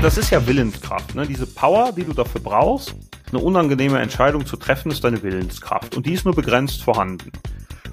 [0.00, 1.14] das ist ja Willenskraft.
[1.14, 1.26] Ne?
[1.26, 2.94] Diese Power, die du dafür brauchst,
[3.30, 5.96] eine unangenehme Entscheidung zu treffen, ist deine Willenskraft.
[5.96, 7.32] Und die ist nur begrenzt vorhanden.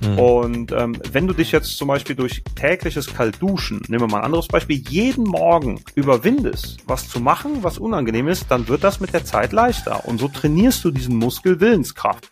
[0.01, 0.20] Mhm.
[0.20, 4.26] Und ähm, wenn du dich jetzt zum Beispiel durch tägliches Kaltduschen, nehmen wir mal ein
[4.26, 9.13] anderes Beispiel, jeden Morgen überwindest, was zu machen, was unangenehm ist, dann wird das mit
[9.13, 10.06] der Zeit leichter.
[10.06, 12.29] Und so trainierst du diesen Muskel Willenskraft.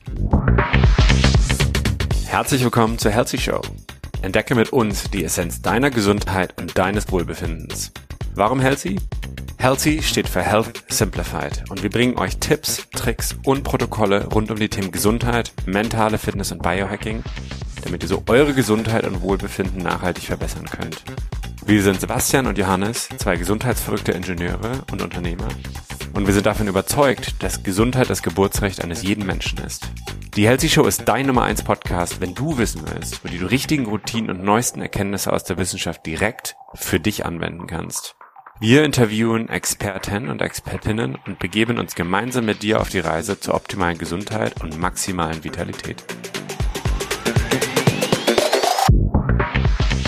[2.28, 3.62] Herzlich willkommen zur Healthy Show.
[4.22, 7.92] Entdecke mit uns die Essenz deiner Gesundheit und deines Wohlbefindens.
[8.36, 9.00] Warum Healthy?
[9.60, 14.58] Healthy steht für Health Simplified und wir bringen euch Tipps, Tricks und Protokolle rund um
[14.58, 17.24] die Themen Gesundheit, mentale Fitness und Biohacking,
[17.84, 21.04] damit ihr so eure Gesundheit und Wohlbefinden nachhaltig verbessern könnt.
[21.66, 25.48] Wir sind Sebastian und Johannes, zwei gesundheitsverrückte Ingenieure und Unternehmer
[26.14, 29.88] und wir sind davon überzeugt, dass Gesundheit das Geburtsrecht eines jeden Menschen ist.
[30.36, 33.46] Die Healthy Show ist dein Nummer 1 Podcast, wenn du wissen willst, wo du die
[33.46, 38.16] richtigen Routinen und neuesten Erkenntnisse aus der Wissenschaft direkt für dich anwenden kannst.
[38.60, 43.56] Wir interviewen Experten und Expertinnen und begeben uns gemeinsam mit dir auf die Reise zur
[43.56, 46.04] optimalen Gesundheit und maximalen Vitalität.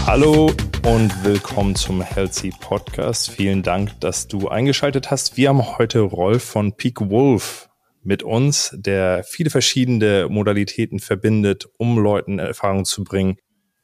[0.06, 0.54] Hallo
[0.86, 3.32] und willkommen zum Healthy Podcast.
[3.32, 5.38] Vielen Dank, dass du eingeschaltet hast.
[5.38, 7.68] Wir haben heute Rolf von Peak Wolf
[8.04, 13.38] mit uns, der viele verschiedene Modalitäten verbindet, um Leuten Erfahrungen zu bringen,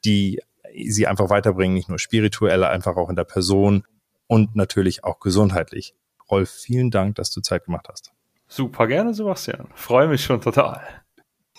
[0.05, 0.39] die
[0.87, 3.83] sie einfach weiterbringen, nicht nur spirituell, einfach auch in der Person
[4.31, 5.93] und natürlich auch gesundheitlich.
[6.29, 8.13] Rolf, vielen Dank, dass du Zeit gemacht hast.
[8.47, 9.67] Super gerne, Sebastian.
[9.75, 10.81] Freue mich schon total.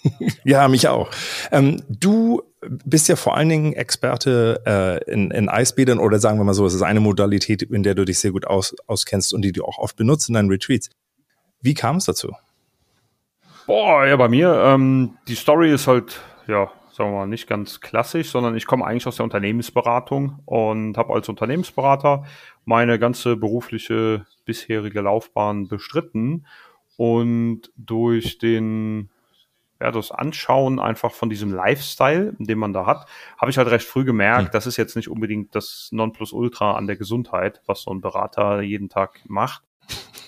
[0.45, 1.11] ja, mich auch.
[1.51, 6.45] Ähm, du bist ja vor allen Dingen Experte äh, in, in Eisbädern oder sagen wir
[6.45, 9.43] mal so, es ist eine Modalität, in der du dich sehr gut aus, auskennst und
[9.43, 10.89] die du auch oft benutzt in deinen Retreats.
[11.61, 12.33] Wie kam es dazu?
[13.67, 17.81] Boah, ja, bei mir, ähm, die Story ist halt, ja, sagen wir mal, nicht ganz
[17.81, 22.25] klassisch, sondern ich komme eigentlich aus der Unternehmensberatung und habe als Unternehmensberater
[22.65, 26.47] meine ganze berufliche bisherige Laufbahn bestritten
[26.97, 29.11] und durch den
[29.81, 33.87] ja, das Anschauen einfach von diesem Lifestyle, den man da hat, habe ich halt recht
[33.87, 34.53] früh gemerkt, hm.
[34.53, 38.89] das ist jetzt nicht unbedingt das Nonplusultra an der Gesundheit, was so ein Berater jeden
[38.89, 39.65] Tag macht.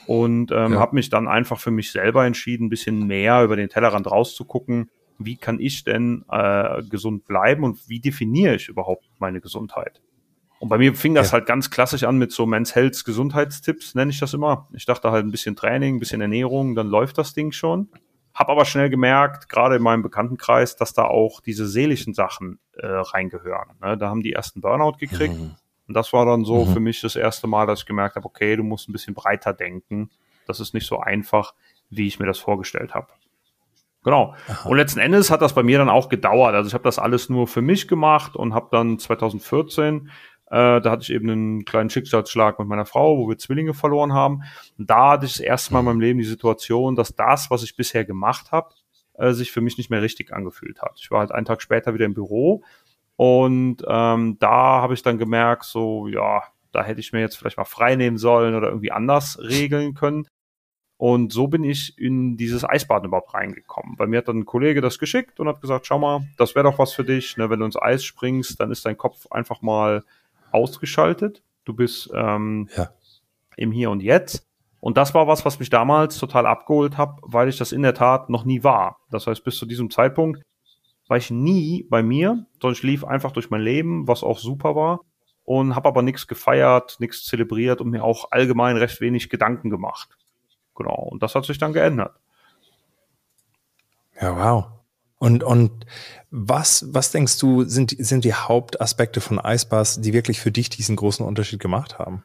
[0.07, 0.81] Und ähm, ja.
[0.81, 4.91] habe mich dann einfach für mich selber entschieden, ein bisschen mehr über den Tellerrand rauszugucken.
[5.25, 10.01] Wie kann ich denn äh, gesund bleiben und wie definiere ich überhaupt meine Gesundheit?
[10.61, 11.33] Und bei mir fing das ja.
[11.35, 14.69] halt ganz klassisch an mit so Men's Health Gesundheitstipps, nenne ich das immer.
[14.73, 17.89] Ich dachte halt ein bisschen Training, ein bisschen Ernährung, dann läuft das Ding schon.
[18.35, 22.87] Hab aber schnell gemerkt, gerade in meinem Bekanntenkreis, dass da auch diese seelischen Sachen äh,
[22.87, 23.77] reingehören.
[23.81, 23.97] Ne?
[23.99, 25.39] Da haben die ersten Burnout gekriegt.
[25.39, 25.55] Mhm.
[25.87, 26.73] Und das war dann so mhm.
[26.73, 29.53] für mich das erste Mal, dass ich gemerkt habe, okay, du musst ein bisschen breiter
[29.53, 30.11] denken.
[30.47, 31.55] Das ist nicht so einfach,
[31.91, 33.09] wie ich mir das vorgestellt habe.
[34.05, 34.35] Genau.
[34.49, 34.69] Aha.
[34.69, 36.55] Und letzten Endes hat das bei mir dann auch gedauert.
[36.55, 40.11] Also ich habe das alles nur für mich gemacht und habe dann 2014
[40.55, 44.13] äh, da hatte ich eben einen kleinen Schicksalsschlag mit meiner Frau, wo wir Zwillinge verloren
[44.13, 44.43] haben.
[44.79, 47.63] Und da hatte ich das erste Mal in meinem Leben die Situation, dass das, was
[47.63, 48.69] ich bisher gemacht habe,
[49.15, 50.99] äh, sich für mich nicht mehr richtig angefühlt hat.
[51.01, 52.63] Ich war halt einen Tag später wieder im Büro
[53.17, 57.57] und ähm, da habe ich dann gemerkt, so ja, da hätte ich mir jetzt vielleicht
[57.57, 60.27] mal frei nehmen sollen oder irgendwie anders regeln können.
[61.07, 63.95] Und so bin ich in dieses Eisbaden überhaupt reingekommen.
[63.99, 66.65] Bei mir hat dann ein Kollege das geschickt und hat gesagt, schau mal, das wäre
[66.65, 67.37] doch was für dich.
[67.37, 67.51] Ne?
[67.51, 70.03] Wenn du ins Eis springst, dann ist dein Kopf einfach mal
[70.51, 71.43] ausgeschaltet.
[71.67, 72.89] Du bist ähm, ja.
[73.59, 74.47] im Hier und Jetzt.
[74.81, 77.93] Und das war was, was mich damals total abgeholt hat, weil ich das in der
[77.93, 78.97] Tat noch nie war.
[79.11, 80.41] Das heißt, bis zu diesem Zeitpunkt
[81.07, 84.75] war ich nie bei mir, sondern ich lief einfach durch mein Leben, was auch super
[84.75, 85.01] war
[85.43, 90.17] und habe aber nichts gefeiert, nichts zelebriert und mir auch allgemein recht wenig Gedanken gemacht.
[90.75, 92.15] Genau, und das hat sich dann geändert.
[94.21, 94.67] Ja, wow.
[95.19, 95.87] Und, und
[96.31, 100.97] was, was denkst du, sind, sind die Hauptaspekte von Eisbars, die wirklich für dich diesen
[100.97, 102.25] großen Unterschied gemacht haben?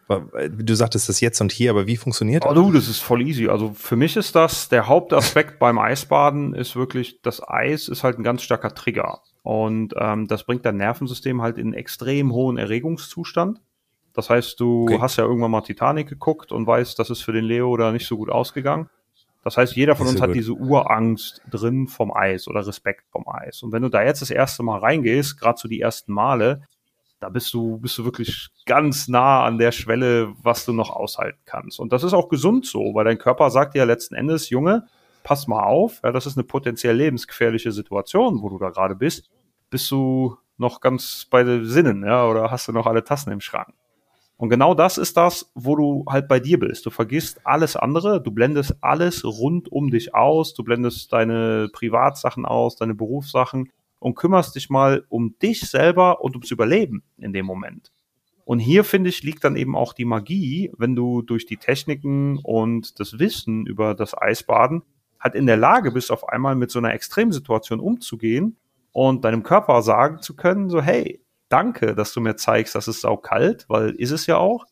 [0.52, 2.52] Du sagtest das jetzt und hier, aber wie funktioniert das?
[2.52, 3.48] Oh, du, das ist voll easy.
[3.48, 8.20] Also für mich ist das, der Hauptaspekt beim Eisbaden ist wirklich, das Eis ist halt
[8.20, 9.22] ein ganz starker Trigger.
[9.44, 13.62] Und ähm, das bringt dein Nervensystem halt in einen extrem hohen Erregungszustand.
[14.14, 15.00] Das heißt, du okay.
[15.00, 18.08] hast ja irgendwann mal Titanic geguckt und weißt, das ist für den Leo da nicht
[18.08, 18.90] so gut ausgegangen.
[19.44, 20.36] Das heißt, jeder von uns hat gut.
[20.36, 23.64] diese Urangst drin vom Eis oder Respekt vom Eis.
[23.64, 26.64] Und wenn du da jetzt das erste Mal reingehst, gerade so die ersten Male,
[27.20, 31.40] da bist du, bist du wirklich ganz nah an der Schwelle, was du noch aushalten
[31.46, 31.80] kannst.
[31.80, 34.88] Und das ist auch gesund so, weil dein Körper sagt dir ja letzten Endes, Junge,
[35.24, 39.30] pass mal auf, ja, das ist eine potenziell lebensgefährliche Situation, wo du da gerade bist.
[39.70, 43.42] Bist du noch ganz bei den Sinnen, ja, oder hast du noch alle Tassen im
[43.42, 43.74] Schrank?
[44.40, 46.86] Und genau das ist das, wo du halt bei dir bist.
[46.86, 52.46] Du vergisst alles andere, du blendest alles rund um dich aus, du blendest deine Privatsachen
[52.46, 53.70] aus, deine Berufssachen
[54.00, 57.92] und kümmerst dich mal um dich selber und ums Überleben in dem Moment.
[58.46, 62.38] Und hier, finde ich, liegt dann eben auch die Magie, wenn du durch die Techniken
[62.42, 64.84] und das Wissen über das Eisbaden
[65.20, 68.56] halt in der Lage bist, auf einmal mit so einer Extremsituation umzugehen
[68.94, 71.20] und deinem Körper sagen zu können, so, hey,
[71.50, 74.66] danke, dass du mir zeigst, dass es sau kalt, weil ist es ja auch.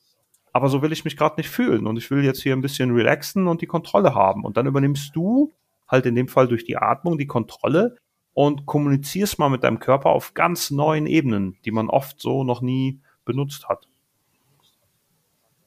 [0.54, 2.96] Aber so will ich mich gerade nicht fühlen und ich will jetzt hier ein bisschen
[2.96, 4.44] relaxen und die Kontrolle haben.
[4.44, 5.54] Und dann übernimmst du
[5.88, 7.98] halt in dem Fall durch die Atmung die Kontrolle
[8.34, 12.62] und kommunizierst mal mit deinem Körper auf ganz neuen Ebenen, die man oft so noch
[12.62, 13.88] nie benutzt hat.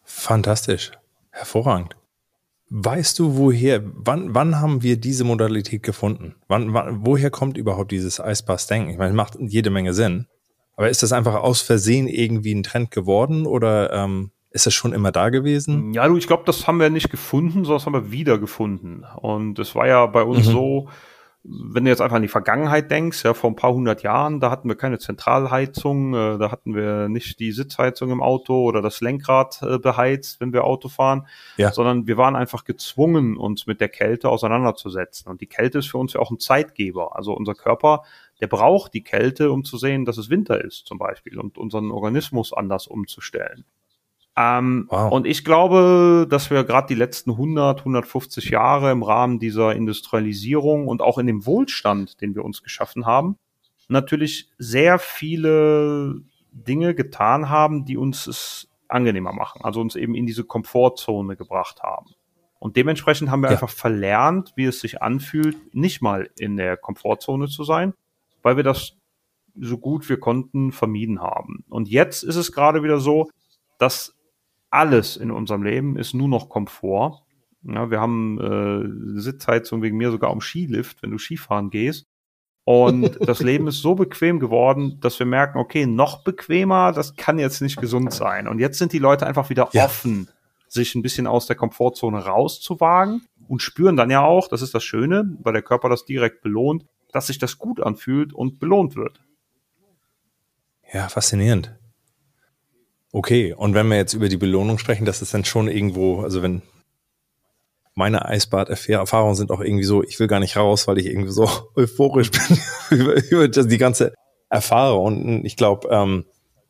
[0.03, 0.93] Fantastisch.
[1.31, 1.97] Hervorragend.
[2.69, 6.37] Weißt du, woher, wann, wann haben wir diese Modalität gefunden?
[6.47, 8.91] Wann, wann, woher kommt überhaupt dieses Eispass-Denken?
[8.91, 10.27] Ich meine, macht jede Menge Sinn.
[10.81, 14.95] Aber ist das einfach aus Versehen irgendwie ein Trend geworden oder ähm, ist das schon
[14.95, 15.93] immer da gewesen?
[15.93, 19.05] Ja, du, ich glaube, das haben wir nicht gefunden, sondern das haben wir wiedergefunden.
[19.17, 20.53] Und es war ja bei uns mhm.
[20.53, 20.89] so,
[21.43, 24.51] wenn du jetzt einfach an die Vergangenheit denkst, ja, vor ein paar hundert Jahren, da
[24.51, 29.01] hatten wir keine Zentralheizung, äh, da hatten wir nicht die Sitzheizung im Auto oder das
[29.01, 31.27] Lenkrad äh, beheizt, wenn wir Auto fahren,
[31.57, 31.73] ja.
[31.73, 35.31] sondern wir waren einfach gezwungen, uns mit der Kälte auseinanderzusetzen.
[35.31, 37.17] Und die Kälte ist für uns ja auch ein Zeitgeber.
[37.17, 38.03] Also unser Körper,
[38.41, 41.91] der braucht die Kälte, um zu sehen, dass es Winter ist, zum Beispiel, und unseren
[41.91, 43.65] Organismus anders umzustellen.
[44.41, 45.13] Ähm, wow.
[45.13, 50.89] Und ich glaube, dass wir gerade die letzten 100, 150 Jahre im Rahmen dieser Industrialisierung
[50.89, 53.37] und auch in dem Wohlstand, den wir uns geschaffen haben,
[53.89, 56.23] natürlich sehr viele
[56.53, 61.83] Dinge getan haben, die uns es angenehmer machen, also uns eben in diese Komfortzone gebracht
[61.83, 62.07] haben.
[62.59, 63.53] Und dementsprechend haben wir ja.
[63.53, 67.95] einfach verlernt, wie es sich anfühlt, nicht mal in der Komfortzone zu sein,
[68.43, 68.97] weil wir das
[69.59, 71.65] so gut wir konnten vermieden haben.
[71.69, 73.29] Und jetzt ist es gerade wieder so,
[73.79, 74.15] dass
[74.71, 77.23] alles in unserem Leben ist nur noch Komfort.
[77.63, 82.07] Ja, wir haben äh, Sitzheizung wegen mir sogar am Skilift, wenn du Skifahren gehst.
[82.65, 87.39] Und das Leben ist so bequem geworden, dass wir merken, okay, noch bequemer, das kann
[87.39, 88.49] jetzt nicht gesund sein.
[88.49, 89.85] Und jetzt sind die Leute einfach wieder ja.
[89.85, 90.29] offen,
[90.69, 94.85] sich ein bisschen aus der Komfortzone rauszuwagen und spüren dann ja auch, das ist das
[94.85, 99.21] Schöne, weil der Körper das direkt belohnt, dass sich das gut anfühlt und belohnt wird.
[100.93, 101.80] Ja, faszinierend.
[103.13, 106.43] Okay, und wenn wir jetzt über die Belohnung sprechen, das ist dann schon irgendwo, also
[106.43, 106.63] wenn
[107.95, 111.49] meine Eisbad-Erfahrungen sind auch irgendwie so, ich will gar nicht raus, weil ich irgendwie so
[111.77, 112.59] euphorisch bin
[112.99, 114.15] über, über die ganze
[114.49, 115.25] Erfahrung.
[115.25, 116.25] Und ich glaube, ähm,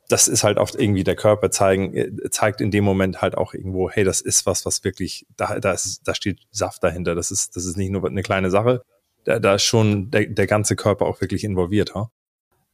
[0.09, 3.53] das ist halt oft irgendwie der Körper zeigen, äh, zeigt in dem Moment halt auch
[3.53, 7.15] irgendwo, hey, das ist was, was wirklich, da, da, ist, da steht Saft dahinter.
[7.15, 8.81] Das ist, das ist nicht nur eine kleine Sache.
[9.23, 12.11] Da, da ist schon der, der ganze Körper auch wirklich involviert, ha?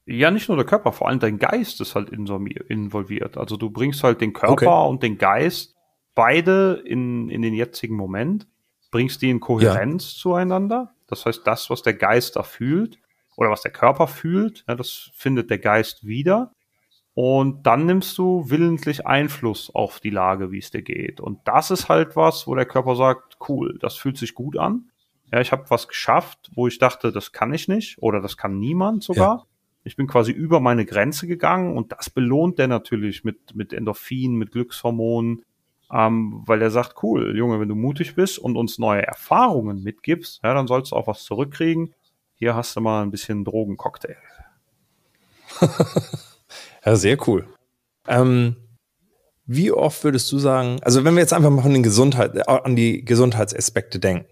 [0.10, 3.38] Ja, nicht nur der Körper, vor allem dein Geist ist halt involviert.
[3.38, 4.90] Also du bringst halt den Körper okay.
[4.90, 5.76] und den Geist
[6.16, 8.48] beide in, in den jetzigen Moment,
[8.90, 10.22] bringst die in Kohärenz ja.
[10.22, 10.96] zueinander.
[11.08, 13.00] Das heißt, das, was der Geist da fühlt
[13.36, 16.54] oder was der Körper fühlt, ja, das findet der Geist wieder.
[17.14, 21.20] Und dann nimmst du willentlich Einfluss auf die Lage, wie es dir geht.
[21.20, 24.90] Und das ist halt was, wo der Körper sagt, cool, das fühlt sich gut an.
[25.34, 28.60] Ja, ich habe was geschafft, wo ich dachte, das kann ich nicht oder das kann
[28.60, 29.38] niemand sogar.
[29.38, 29.46] Ja.
[29.88, 34.36] Ich bin quasi über meine Grenze gegangen und das belohnt der natürlich mit, mit Endorphin,
[34.36, 35.46] mit Glückshormonen,
[35.94, 40.42] ähm, weil er sagt, cool, Junge, wenn du mutig bist und uns neue Erfahrungen mitgibst,
[40.44, 41.96] ja, dann sollst du auch was zurückkriegen.
[42.36, 44.18] Hier hast du mal ein bisschen Drogencocktail.
[46.86, 47.48] ja, sehr cool.
[48.10, 48.58] Ähm,
[49.46, 52.42] wie oft würdest du sagen, also wenn wir jetzt einfach mal an, den Gesundheit, äh,
[52.46, 54.28] an die Gesundheitsaspekte denken,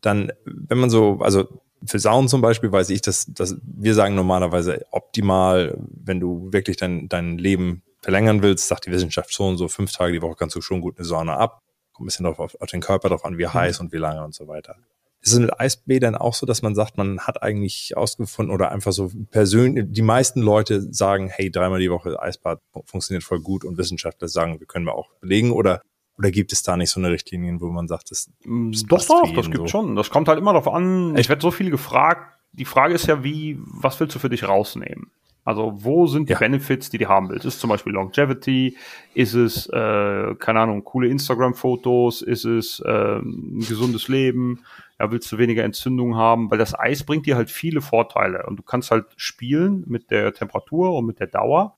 [0.00, 4.14] dann, wenn man so, also für Sound zum Beispiel weiß ich, dass, dass wir sagen
[4.14, 9.68] normalerweise optimal, wenn du wirklich dein, dein Leben verlängern willst, sagt die Wissenschaft schon, so
[9.68, 11.62] fünf Tage die Woche kannst du schon gut eine Sauna ab.
[11.92, 13.54] Kommt ein bisschen drauf, auf, auf den Körper drauf an, wie mhm.
[13.54, 14.76] heiß und wie lange und so weiter.
[15.20, 18.92] Ist es mit Eisbädern auch so, dass man sagt, man hat eigentlich ausgefunden oder einfach
[18.92, 23.76] so persönlich, die meisten Leute sagen, hey, dreimal die Woche Eisbad funktioniert voll gut und
[23.76, 25.82] Wissenschaftler sagen, wir können wir auch belegen oder
[26.18, 29.22] oder gibt es da nicht so eine Richtlinie, wo man sagt, das, mm, das Doch,
[29.22, 29.66] doch, das gibt so?
[29.68, 29.96] schon.
[29.96, 31.16] Das kommt halt immer darauf an.
[31.16, 32.32] Ich werde so viel gefragt.
[32.52, 35.10] Die Frage ist ja, wie, was willst du für dich rausnehmen?
[35.44, 36.38] Also wo sind die ja.
[36.40, 37.46] Benefits, die du haben willst?
[37.46, 38.76] Ist zum Beispiel Longevity?
[39.14, 42.22] Ist es, äh, keine Ahnung, coole Instagram-Fotos?
[42.22, 44.64] Ist es äh, ein gesundes Leben?
[44.98, 46.50] Ja, willst du weniger Entzündungen haben?
[46.50, 50.34] Weil das Eis bringt dir halt viele Vorteile und du kannst halt spielen mit der
[50.34, 51.76] Temperatur und mit der Dauer.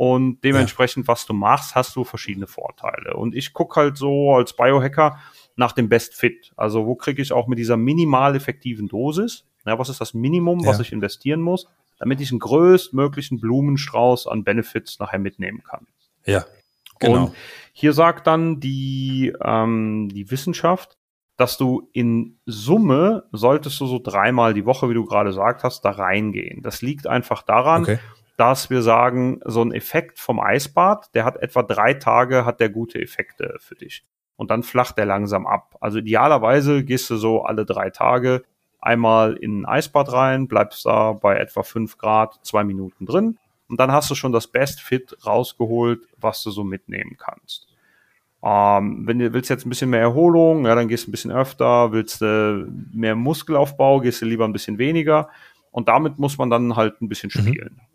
[0.00, 1.12] Und dementsprechend, ja.
[1.12, 3.18] was du machst, hast du verschiedene Vorteile.
[3.18, 5.18] Und ich gucke halt so als Biohacker
[5.56, 6.54] nach dem Best Fit.
[6.56, 10.64] Also wo kriege ich auch mit dieser minimal effektiven Dosis, ja, was ist das Minimum,
[10.64, 11.66] was ich investieren muss,
[11.98, 15.86] damit ich einen größtmöglichen Blumenstrauß an Benefits nachher mitnehmen kann.
[16.24, 16.46] Ja,
[16.98, 17.24] genau.
[17.26, 17.34] Und
[17.74, 20.96] hier sagt dann die, ähm, die Wissenschaft,
[21.36, 25.84] dass du in Summe solltest du so dreimal die Woche, wie du gerade gesagt hast,
[25.84, 26.62] da reingehen.
[26.62, 27.98] Das liegt einfach daran, okay
[28.40, 32.70] dass wir sagen, so ein Effekt vom Eisbad, der hat etwa drei Tage, hat der
[32.70, 34.02] gute Effekte für dich.
[34.36, 35.76] Und dann flacht der langsam ab.
[35.80, 38.42] Also idealerweise gehst du so alle drei Tage
[38.80, 43.78] einmal in ein Eisbad rein, bleibst da bei etwa fünf Grad zwei Minuten drin und
[43.78, 47.68] dann hast du schon das Best Fit rausgeholt, was du so mitnehmen kannst.
[48.42, 51.30] Ähm, wenn du willst jetzt ein bisschen mehr Erholung, ja, dann gehst du ein bisschen
[51.30, 55.28] öfter, willst du mehr Muskelaufbau, gehst du lieber ein bisschen weniger.
[55.70, 57.40] Und damit muss man dann halt ein bisschen mhm.
[57.40, 57.74] spielen.
[57.74, 57.89] Mhm.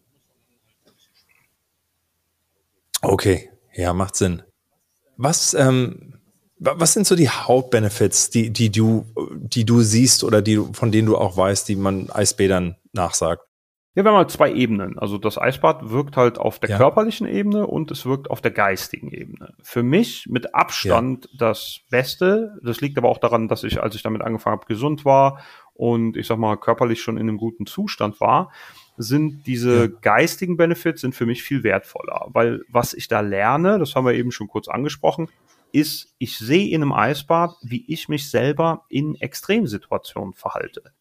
[3.09, 4.43] Okay, ja, macht Sinn.
[5.17, 6.19] Was, ähm,
[6.57, 11.07] was sind so die Hauptbenefits, die, die du, die du siehst oder die, von denen
[11.07, 13.43] du auch weißt, die man Eisbädern nachsagt?
[13.95, 14.99] Ja, wir haben halt zwei Ebenen.
[14.99, 16.77] Also das Eisbad wirkt halt auf der ja.
[16.77, 19.53] körperlichen Ebene und es wirkt auf der geistigen Ebene.
[19.63, 21.37] Für mich mit Abstand ja.
[21.37, 22.59] das Beste.
[22.61, 25.39] Das liegt aber auch daran, dass ich, als ich damit angefangen habe, gesund war
[25.73, 28.51] und ich sag mal körperlich schon in einem guten Zustand war,
[28.97, 29.87] sind diese ja.
[30.01, 34.13] geistigen Benefits sind für mich viel wertvoller, weil was ich da lerne, das haben wir
[34.13, 35.29] eben schon kurz angesprochen,
[35.71, 40.93] ist, ich sehe in einem Eisbad, wie ich mich selber in Extremsituationen verhalte.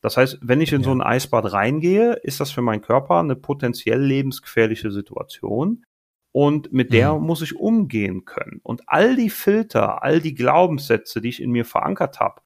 [0.00, 0.84] Das heißt, wenn ich in ja.
[0.84, 5.84] so ein Eisbad reingehe, ist das für meinen Körper eine potenziell lebensgefährliche Situation.
[6.30, 7.24] Und mit der mhm.
[7.24, 8.60] muss ich umgehen können.
[8.62, 12.42] Und all die Filter, all die Glaubenssätze, die ich in mir verankert habe,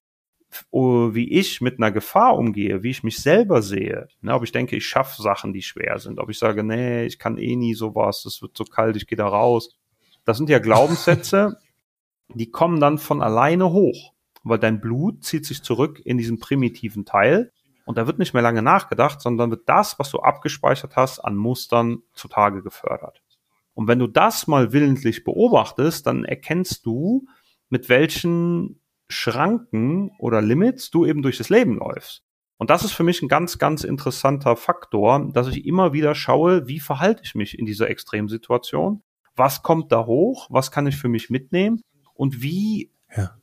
[0.70, 4.76] wie ich mit einer Gefahr umgehe, wie ich mich selber sehe, ne, ob ich denke,
[4.76, 8.24] ich schaffe Sachen, die schwer sind, ob ich sage, nee, ich kann eh nie sowas,
[8.24, 9.78] es wird so kalt, ich gehe da raus.
[10.24, 11.58] Das sind ja Glaubenssätze,
[12.34, 14.12] die kommen dann von alleine hoch
[14.44, 17.52] weil dein Blut zieht sich zurück in diesen primitiven Teil
[17.84, 21.36] und da wird nicht mehr lange nachgedacht, sondern wird das, was du abgespeichert hast, an
[21.36, 23.22] Mustern zutage gefördert.
[23.74, 27.26] Und wenn du das mal willentlich beobachtest, dann erkennst du,
[27.70, 28.80] mit welchen
[29.12, 32.22] Schranken oder Limits du eben durch das Leben läufst.
[32.62, 36.68] Und das ist für mich ein ganz, ganz interessanter Faktor, dass ich immer wieder schaue,
[36.68, 39.02] wie verhalte ich mich in dieser Extremsituation?
[39.34, 40.46] Was kommt da hoch?
[40.48, 41.80] Was kann ich für mich mitnehmen?
[42.14, 43.34] Und wie ja.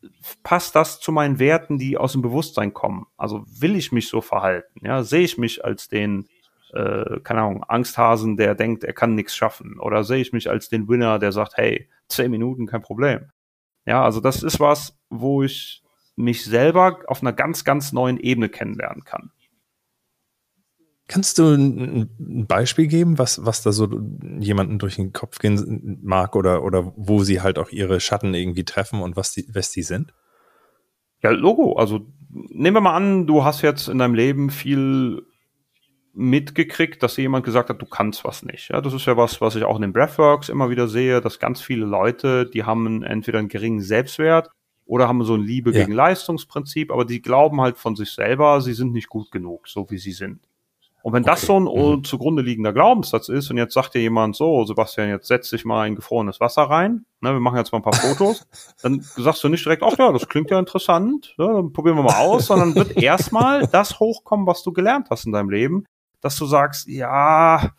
[0.43, 3.07] passt das zu meinen Werten, die aus dem Bewusstsein kommen?
[3.17, 4.85] Also will ich mich so verhalten?
[4.85, 6.29] Ja, sehe ich mich als den,
[6.73, 9.79] äh, keine Ahnung, Angsthasen, der denkt, er kann nichts schaffen?
[9.79, 13.31] Oder sehe ich mich als den Winner, der sagt, hey, zehn Minuten, kein Problem?
[13.89, 15.81] Ja, also das ist was, wo ich
[16.15, 19.31] mich selber auf einer ganz, ganz neuen Ebene kennenlernen kann.
[21.07, 23.89] Kannst du ein Beispiel geben, was, was da so
[24.37, 28.63] jemanden durch den Kopf gehen mag oder, oder wo sie halt auch ihre Schatten irgendwie
[28.63, 30.13] treffen und was die, was die sind?
[31.23, 31.73] Ja, Logo.
[31.73, 35.23] Also nehmen wir mal an, du hast jetzt in deinem Leben viel
[36.19, 38.69] mitgekriegt, dass jemand gesagt hat, du kannst was nicht.
[38.69, 41.39] Ja, das ist ja was, was ich auch in den Breathworks immer wieder sehe, dass
[41.39, 44.49] ganz viele Leute, die haben entweder einen geringen Selbstwert
[44.85, 45.79] oder haben so ein Liebe ja.
[45.79, 49.89] gegen Leistungsprinzip, aber die glauben halt von sich selber, sie sind nicht gut genug, so
[49.89, 50.41] wie sie sind.
[51.01, 51.31] Und wenn okay.
[51.31, 52.03] das so ein mhm.
[52.03, 55.87] zugrunde liegender Glaubenssatz ist und jetzt sagt dir jemand so, Sebastian, jetzt setz dich mal
[55.87, 58.45] in gefrorenes Wasser rein, ne, wir machen jetzt mal ein paar Fotos,
[58.81, 62.03] dann sagst du nicht direkt, ach ja, das klingt ja interessant, ja, dann probieren wir
[62.03, 65.85] mal aus, sondern wird erstmal das hochkommen, was du gelernt hast in deinem Leben,
[66.21, 67.71] dass du sagst, ja,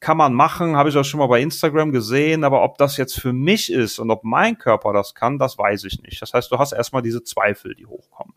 [0.00, 3.18] kann man machen, habe ich auch schon mal bei Instagram gesehen, aber ob das jetzt
[3.18, 6.20] für mich ist und ob mein Körper das kann, das weiß ich nicht.
[6.20, 8.34] Das heißt, du hast erstmal diese Zweifel, die hochkommen.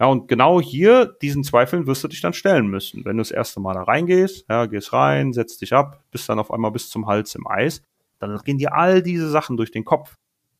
[0.00, 3.04] Ja, und genau hier, diesen Zweifeln wirst du dich dann stellen müssen.
[3.04, 6.40] Wenn du das erste Mal da reingehst, ja, gehst rein, setzt dich ab, bist dann
[6.40, 7.82] auf einmal bis zum Hals im Eis,
[8.18, 10.16] dann gehen dir all diese Sachen durch den Kopf.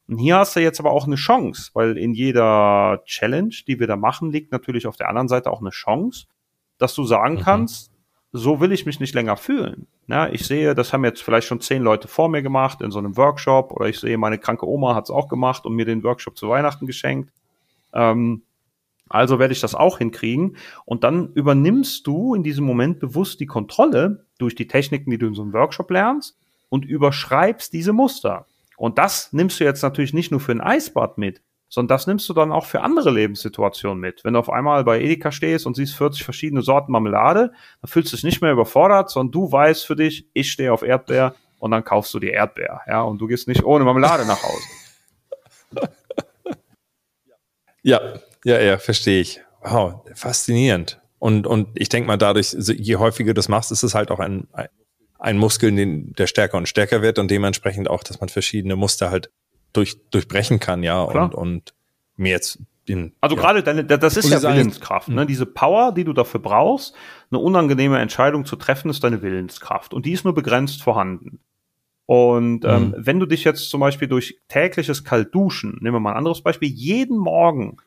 [0.07, 3.89] Und hier hast du jetzt aber auch eine Chance, weil in jeder Challenge, die wir
[3.89, 6.27] da machen, liegt natürlich auf der anderen Seite auch eine Chance,
[6.79, 7.41] dass du sagen mhm.
[7.41, 7.91] kannst,
[8.37, 9.87] so will ich mich nicht länger fühlen.
[10.09, 12.99] Ja, ich sehe, das haben jetzt vielleicht schon zehn Leute vor mir gemacht in so
[12.99, 16.03] einem Workshop oder ich sehe, meine kranke Oma hat es auch gemacht und mir den
[16.03, 17.33] Workshop zu Weihnachten geschenkt.
[17.93, 18.43] Ähm,
[19.09, 20.57] also werde ich das auch hinkriegen.
[20.85, 25.29] Und dann übernimmst du in diesem Moment bewusst die Kontrolle durch die Techniken, die du
[25.29, 26.37] in so einem Workshop lernst
[26.71, 28.47] und überschreibst diese Muster.
[28.77, 31.41] Und das nimmst du jetzt natürlich nicht nur für ein Eisbad mit,
[31.75, 34.25] sondern das nimmst du dann auch für andere Lebenssituationen mit.
[34.25, 38.13] Wenn du auf einmal bei Edeka stehst und siehst 40 verschiedene Sorten Marmelade, dann fühlst
[38.13, 41.73] du dich nicht mehr überfordert, sondern du weißt für dich, ich stehe auf Erdbeer und
[41.73, 45.89] dann kaufst du die Erdbeer, ja, und du gehst nicht ohne Marmelade nach Hause.
[47.87, 48.01] Ja,
[48.45, 49.43] ja, ja, verstehe ich.
[49.61, 51.03] Wow, faszinierend.
[51.19, 54.21] Und, und ich denke mal, dadurch, je häufiger du das machst, ist es halt auch
[54.21, 54.49] ein,
[55.19, 59.31] ein Muskel, der stärker und stärker wird und dementsprechend auch, dass man verschiedene Muster halt
[59.75, 61.25] durch, durchbrechen kann, ja, Klar.
[61.25, 61.75] und, und
[62.17, 63.43] mir jetzt in, also ja.
[63.43, 65.23] gerade deine, das ist ja Willenskraft, ne?
[65.23, 65.27] Hm.
[65.29, 66.95] Diese Power, die du dafür brauchst,
[67.31, 69.95] eine unangenehme Entscheidung zu treffen, ist deine Willenskraft.
[69.95, 71.41] Und die ist nur begrenzt vorhanden.
[72.07, 72.95] Und ähm, mhm.
[72.99, 76.69] wenn du dich jetzt zum Beispiel durch tägliches Kaltduschen, nehmen wir mal ein anderes Beispiel,
[76.69, 77.79] jeden Morgen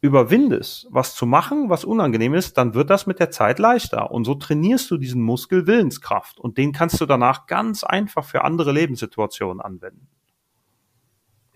[0.00, 4.10] überwindest, was zu machen, was unangenehm ist, dann wird das mit der Zeit leichter.
[4.10, 6.40] Und so trainierst du diesen Muskel Willenskraft.
[6.40, 10.08] Und den kannst du danach ganz einfach für andere Lebenssituationen anwenden.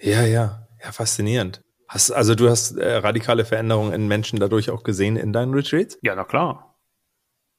[0.00, 1.62] Ja, ja, ja, faszinierend.
[1.88, 5.98] Hast, also du hast äh, radikale Veränderungen in Menschen dadurch auch gesehen in deinen Retreats?
[6.02, 6.76] Ja, na klar.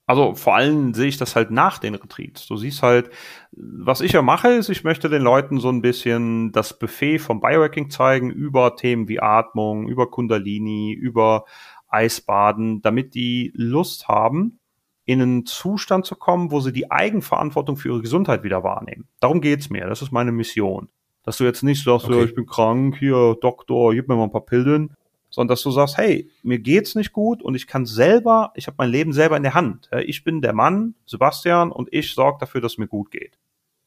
[0.06, 2.48] Also vor allem sehe ich das halt nach den Retreats.
[2.48, 3.10] Du siehst halt,
[3.52, 7.42] was ich ja mache, ist, ich möchte den Leuten so ein bisschen das Buffet vom
[7.42, 11.44] Biohacking zeigen über Themen wie Atmung, über Kundalini, über
[11.90, 14.60] Eisbaden, damit die Lust haben,
[15.04, 19.10] in einen Zustand zu kommen, wo sie die Eigenverantwortung für ihre Gesundheit wieder wahrnehmen.
[19.20, 19.88] Darum geht's mir.
[19.88, 20.90] Das ist meine Mission.
[21.28, 22.20] Dass du jetzt nicht sagst, okay.
[22.20, 24.96] ja, ich bin krank, hier, Doktor, gib mir mal ein paar Pillen,
[25.30, 28.76] sondern dass du sagst, hey, mir geht's nicht gut und ich kann selber, ich habe
[28.78, 29.90] mein Leben selber in der Hand.
[30.06, 33.38] Ich bin der Mann, Sebastian, und ich sorge dafür, dass es mir gut geht.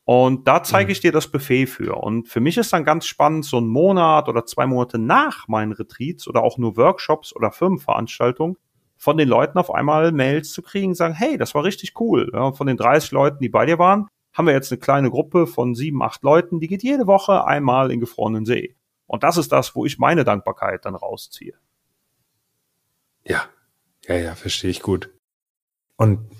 [0.04, 0.92] Und da zeige mhm.
[0.92, 1.96] ich dir das Buffet für.
[1.96, 5.72] Und für mich ist dann ganz spannend, so einen Monat oder zwei Monate nach meinen
[5.72, 8.58] Retreats oder auch nur Workshops oder Firmenveranstaltungen
[8.98, 12.30] von den Leuten auf einmal Mails zu kriegen, sagen, hey, das war richtig cool.
[12.34, 14.08] Ja, von den 30 Leuten, die bei dir waren,
[14.40, 17.92] haben wir jetzt eine kleine Gruppe von sieben, acht Leuten, die geht jede Woche einmal
[17.92, 18.74] in gefrorenen See.
[19.06, 21.52] Und das ist das, wo ich meine Dankbarkeit dann rausziehe.
[23.22, 23.44] Ja,
[24.06, 25.10] ja, ja, verstehe ich gut.
[25.96, 26.30] Und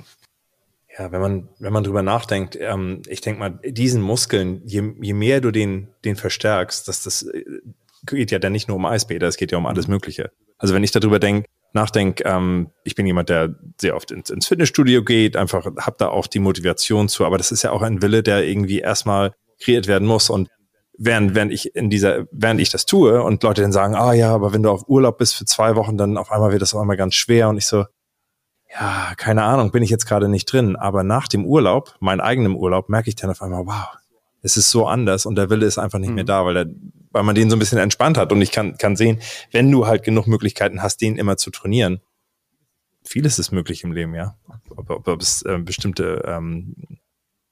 [0.96, 5.12] ja, wenn man, wenn man drüber nachdenkt, ähm, ich denke mal, diesen Muskeln, je, je
[5.12, 7.44] mehr du den, den verstärkst, dass das äh,
[8.06, 9.94] geht ja dann nicht nur um Eisbäder, es geht ja um alles mhm.
[9.94, 10.32] Mögliche.
[10.56, 14.46] Also wenn ich darüber denke, nachdenke, ähm, ich bin jemand, der sehr oft ins, ins
[14.46, 18.02] Fitnessstudio geht, einfach habe da auch die Motivation zu, aber das ist ja auch ein
[18.02, 20.48] Wille, der irgendwie erstmal kreiert werden muss und
[21.00, 24.34] während, während ich in dieser, während ich das tue und Leute dann sagen, ah ja,
[24.34, 26.80] aber wenn du auf Urlaub bist für zwei Wochen, dann auf einmal wird das auf
[26.80, 27.86] einmal ganz schwer und ich so,
[28.72, 30.76] ja, keine Ahnung, bin ich jetzt gerade nicht drin.
[30.76, 33.88] Aber nach dem Urlaub, meinem eigenen Urlaub, merke ich dann auf einmal, wow,
[34.42, 36.16] es ist so anders und der Wille ist einfach nicht mhm.
[36.16, 36.66] mehr da, weil, der,
[37.10, 38.32] weil man den so ein bisschen entspannt hat.
[38.32, 39.20] Und ich kann, kann sehen,
[39.52, 42.00] wenn du halt genug Möglichkeiten hast, den immer zu trainieren,
[43.04, 44.36] vieles ist möglich im Leben, ja.
[44.70, 46.74] Ob, ob, ob es äh, bestimmte ähm,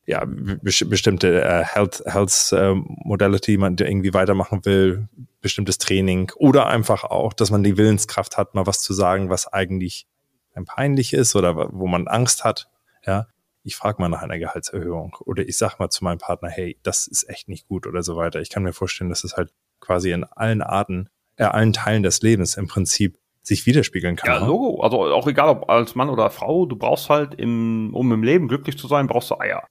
[0.08, 5.06] ja, bestimmte äh, Health, Health äh, Modality man irgendwie weitermachen will,
[5.42, 9.52] bestimmtes Training oder einfach auch, dass man die Willenskraft hat, mal was zu sagen, was
[9.52, 10.06] eigentlich
[10.54, 12.70] ein peinlich ist oder wo man Angst hat.
[13.04, 13.26] Ja,
[13.68, 17.06] ich frage mal nach einer Gehaltserhöhung oder ich sag mal zu meinem Partner, hey, das
[17.06, 18.40] ist echt nicht gut oder so weiter.
[18.40, 22.22] Ich kann mir vorstellen, dass es halt quasi in allen Arten, äh, allen Teilen des
[22.22, 24.40] Lebens im Prinzip sich widerspiegeln kann.
[24.40, 24.80] Ja, Logo.
[24.80, 28.48] Also auch egal ob als Mann oder Frau, du brauchst halt im, um im Leben
[28.48, 29.66] glücklich zu sein, brauchst du Eier.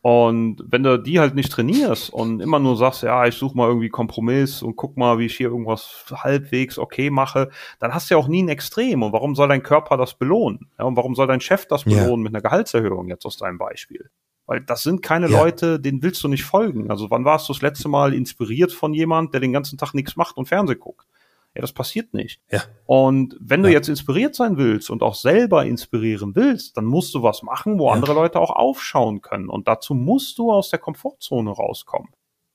[0.00, 3.66] Und wenn du die halt nicht trainierst und immer nur sagst, ja, ich suche mal
[3.66, 8.14] irgendwie Kompromiss und guck mal, wie ich hier irgendwas halbwegs okay mache, dann hast du
[8.14, 9.02] ja auch nie ein Extrem.
[9.02, 10.70] Und warum soll dein Körper das belohnen?
[10.78, 12.16] Ja, und warum soll dein Chef das belohnen yeah.
[12.16, 14.08] mit einer Gehaltserhöhung jetzt aus deinem Beispiel?
[14.46, 15.42] Weil das sind keine yeah.
[15.42, 16.90] Leute, denen willst du nicht folgen.
[16.90, 20.14] Also wann warst du das letzte Mal inspiriert von jemand, der den ganzen Tag nichts
[20.14, 21.06] macht und Fernsehen guckt?
[21.54, 22.40] Ja, das passiert nicht.
[22.50, 22.62] Ja.
[22.86, 23.74] Und wenn du ja.
[23.74, 27.88] jetzt inspiriert sein willst und auch selber inspirieren willst, dann musst du was machen, wo
[27.88, 27.94] ja.
[27.94, 29.48] andere Leute auch aufschauen können.
[29.48, 32.10] Und dazu musst du aus der Komfortzone rauskommen.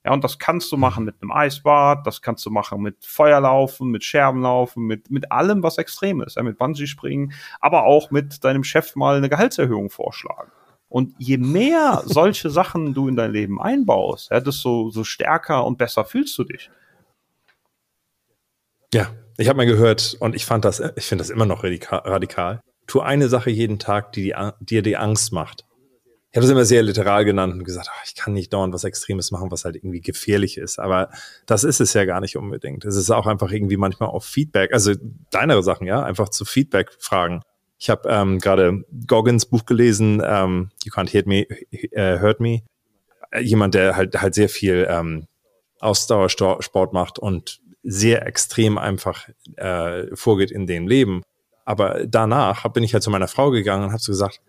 [0.06, 3.90] Ja, und das kannst du machen mit einem Eisbad, das kannst du machen mit Feuerlaufen,
[3.90, 8.66] mit Scherbenlaufen, mit, mit allem, was extrem ist, ja, mit Bungee-Springen, aber auch mit deinem
[8.66, 10.52] Chef mal eine Gehaltserhöhung vorschlagen.
[10.90, 15.78] Und je mehr solche Sachen du in dein Leben einbaust, ja, desto so stärker und
[15.78, 16.70] besser fühlst du dich.
[18.94, 22.62] Ja, ich habe mal gehört und ich fand das, ich finde das immer noch radikal.
[22.86, 25.66] Tu eine Sache jeden Tag, die dir die Angst macht.
[26.30, 28.84] Ich habe das immer sehr literal genannt und gesagt, ach, ich kann nicht dauernd was
[28.84, 30.80] Extremes machen, was halt irgendwie gefährlich ist.
[30.80, 31.10] Aber
[31.48, 32.86] das ist es ja gar nicht unbedingt.
[32.86, 34.94] Es ist auch einfach irgendwie manchmal auf Feedback, also
[35.32, 37.42] kleinere Sachen, ja, einfach zu Feedback fragen.
[37.80, 41.48] Ich habe ähm, gerade Goggins Buch gelesen, ähm, You Can't Hurt Me,
[41.96, 42.62] uh, Hurt Me.
[43.40, 45.28] Jemand, der halt halt sehr viel ähm,
[45.80, 51.24] Ausdauersport macht und sehr extrem einfach äh, vorgeht in dem Leben.
[51.66, 54.42] Aber danach bin ich halt zu meiner Frau gegangen und habe so gesagt,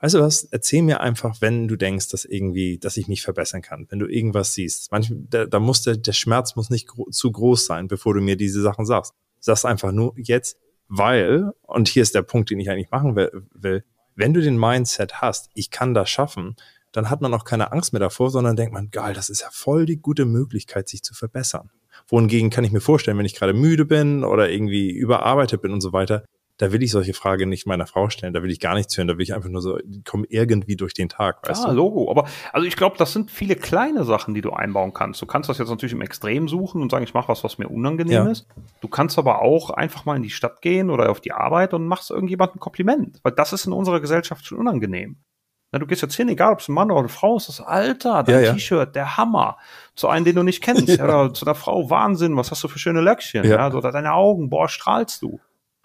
[0.00, 3.62] weißt du was, erzähl mir einfach, wenn du denkst, dass irgendwie, dass ich mich verbessern
[3.62, 4.90] kann, wenn du irgendwas siehst.
[4.90, 8.20] Manchmal, da, da muss der, der Schmerz muss nicht gro zu groß sein, bevor du
[8.20, 9.12] mir diese Sachen sagst.
[9.40, 13.84] Sag's einfach nur jetzt, weil, und hier ist der Punkt, den ich eigentlich machen will
[14.18, 16.56] wenn du den Mindset hast, ich kann das schaffen,
[16.90, 19.48] dann hat man auch keine Angst mehr davor, sondern denkt man, geil, das ist ja
[19.52, 21.70] voll die gute Möglichkeit, sich zu verbessern.
[22.08, 25.80] Wohingegen kann ich mir vorstellen, wenn ich gerade müde bin oder irgendwie überarbeitet bin und
[25.80, 26.24] so weiter,
[26.58, 29.06] da will ich solche Fragen nicht meiner Frau stellen, da will ich gar nichts hören,
[29.06, 31.76] da will ich einfach nur so, komm irgendwie durch den Tag, weißt ja, du?
[31.76, 32.10] Logo.
[32.10, 35.22] Aber also ich glaube, das sind viele kleine Sachen, die du einbauen kannst.
[35.22, 37.68] Du kannst das jetzt natürlich im Extrem suchen und sagen, ich mache was, was mir
[37.68, 38.30] unangenehm ja.
[38.30, 38.48] ist.
[38.80, 41.86] Du kannst aber auch einfach mal in die Stadt gehen oder auf die Arbeit und
[41.86, 45.18] machst irgendjemandem ein Kompliment, weil das ist in unserer Gesellschaft schon unangenehm.
[45.70, 47.60] Na, du gehst jetzt hin, egal ob es ein Mann oder eine Frau ist, das
[47.60, 48.52] Alter, dein ja, ja.
[48.54, 49.58] T-Shirt, der Hammer.
[49.98, 50.88] Zu einem, den du nicht kennst.
[50.88, 51.04] Ja.
[51.04, 53.44] Oder zu einer Frau, Wahnsinn, was hast du für schöne Löckchen?
[53.44, 53.68] Ja.
[53.68, 53.74] ja.
[53.74, 55.40] Oder deine Augen, boah, strahlst du.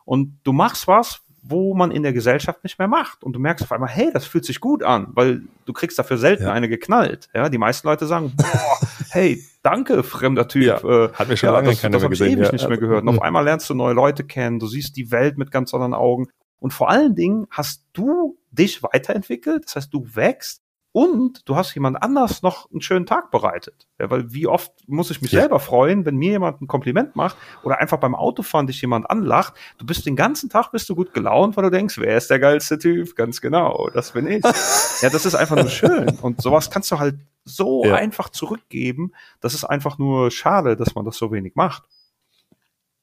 [0.05, 3.23] Und du machst was, wo man in der Gesellschaft nicht mehr macht.
[3.23, 6.17] Und du merkst auf einmal, hey, das fühlt sich gut an, weil du kriegst dafür
[6.17, 6.53] selten ja.
[6.53, 7.27] eine geknallt.
[7.33, 8.77] Ja, die meisten Leute sagen, boah,
[9.09, 10.63] hey, danke, fremder Typ.
[10.63, 12.51] Ja, äh, hat mir schon ja, lange das, das habe ich ewig ja.
[12.51, 13.01] nicht mehr gehört.
[13.01, 15.93] Und auf einmal lernst du neue Leute kennen, du siehst die Welt mit ganz anderen
[15.93, 16.27] Augen.
[16.59, 20.62] Und vor allen Dingen hast du dich weiterentwickelt, das heißt, du wächst
[20.93, 23.87] und du hast jemand anders noch einen schönen Tag bereitet.
[23.99, 25.41] Ja, weil wie oft muss ich mich ja.
[25.41, 29.55] selber freuen, wenn mir jemand ein Kompliment macht oder einfach beim Autofahren dich jemand anlacht.
[29.79, 32.37] Du bist den ganzen Tag bist du gut gelaunt, weil du denkst, wer ist der
[32.37, 33.15] geilste Typ?
[33.15, 34.43] Ganz genau, das bin ich.
[35.01, 36.09] ja, das ist einfach nur schön.
[36.21, 37.95] Und sowas kannst du halt so ja.
[37.95, 39.13] einfach zurückgeben.
[39.41, 41.83] Das ist einfach nur schade, dass man das so wenig macht.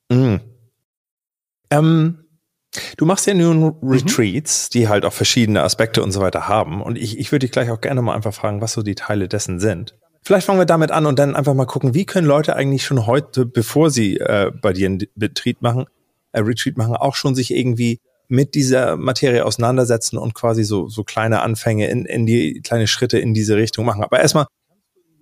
[0.08, 0.40] Mhm.
[1.70, 2.24] Ähm,
[2.96, 3.74] Du machst ja nun mhm.
[3.82, 4.72] Retreats, mhm.
[4.72, 6.82] die halt auch verschiedene Aspekte und so weiter haben.
[6.82, 9.28] Und ich, ich würde dich gleich auch gerne mal einfach fragen, was so die Teile
[9.28, 9.96] dessen sind.
[10.22, 13.06] Vielleicht fangen wir damit an und dann einfach mal gucken, wie können Leute eigentlich schon
[13.06, 15.86] heute, bevor sie äh, bei dir einen Retreat machen,
[16.32, 21.02] äh, Retreat machen, auch schon sich irgendwie mit dieser Materie auseinandersetzen und quasi so, so
[21.02, 24.04] kleine Anfänge in, in die kleine Schritte in diese Richtung machen.
[24.04, 24.46] Aber erstmal,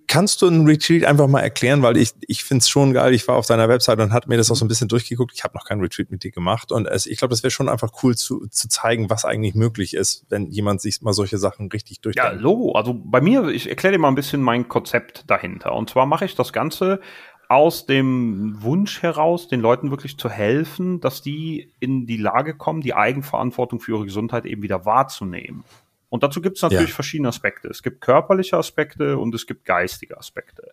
[0.09, 3.13] Kannst du einen Retreat einfach mal erklären, weil ich, ich finde es schon geil.
[3.13, 5.33] Ich war auf deiner Website und hat mir das auch so ein bisschen durchgeguckt.
[5.35, 7.69] Ich habe noch keinen Retreat mit dir gemacht und es, ich glaube, das wäre schon
[7.69, 11.69] einfach cool zu, zu zeigen, was eigentlich möglich ist, wenn jemand sich mal solche Sachen
[11.69, 12.33] richtig durchdenkt.
[12.33, 12.71] Ja, Logo.
[12.71, 15.73] Also bei mir, ich erkläre dir mal ein bisschen mein Konzept dahinter.
[15.73, 17.01] Und zwar mache ich das Ganze
[17.47, 22.81] aus dem Wunsch heraus, den Leuten wirklich zu helfen, dass die in die Lage kommen,
[22.81, 25.63] die Eigenverantwortung für ihre Gesundheit eben wieder wahrzunehmen.
[26.09, 26.95] Und dazu gibt es natürlich ja.
[26.95, 27.67] verschiedene Aspekte.
[27.67, 30.71] Es gibt körperliche Aspekte und es gibt geistige Aspekte.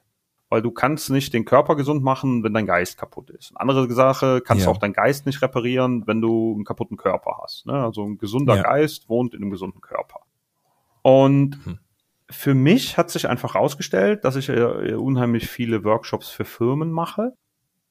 [0.49, 3.51] Weil du kannst nicht den Körper gesund machen, wenn dein Geist kaputt ist.
[3.51, 4.71] Eine andere Sache, kannst ja.
[4.71, 7.67] du auch deinen Geist nicht reparieren, wenn du einen kaputten Körper hast.
[7.67, 7.75] Ne?
[7.75, 8.63] Also ein gesunder ja.
[8.63, 10.21] Geist wohnt in einem gesunden Körper.
[11.03, 11.79] Und hm.
[12.31, 17.33] für mich hat sich einfach herausgestellt, dass ich äh, unheimlich viele Workshops für Firmen mache,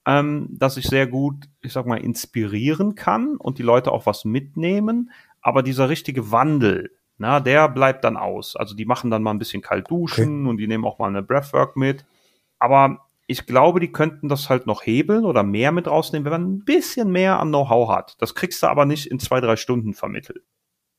[0.06, 4.24] ähm, dass ich sehr gut, ich sag mal, inspirieren kann und die Leute auch was
[4.24, 5.12] mitnehmen.
[5.42, 8.56] Aber dieser richtige Wandel, na, der bleibt dann aus.
[8.56, 10.50] Also die machen dann mal ein bisschen kalt duschen okay.
[10.50, 12.06] und die nehmen auch mal eine Breathwork mit.
[12.60, 16.52] Aber ich glaube, die könnten das halt noch hebeln oder mehr mit rausnehmen, wenn man
[16.52, 18.18] ein bisschen mehr an Know-how hat.
[18.20, 20.44] Das kriegst du aber nicht in zwei, drei Stunden vermittelt.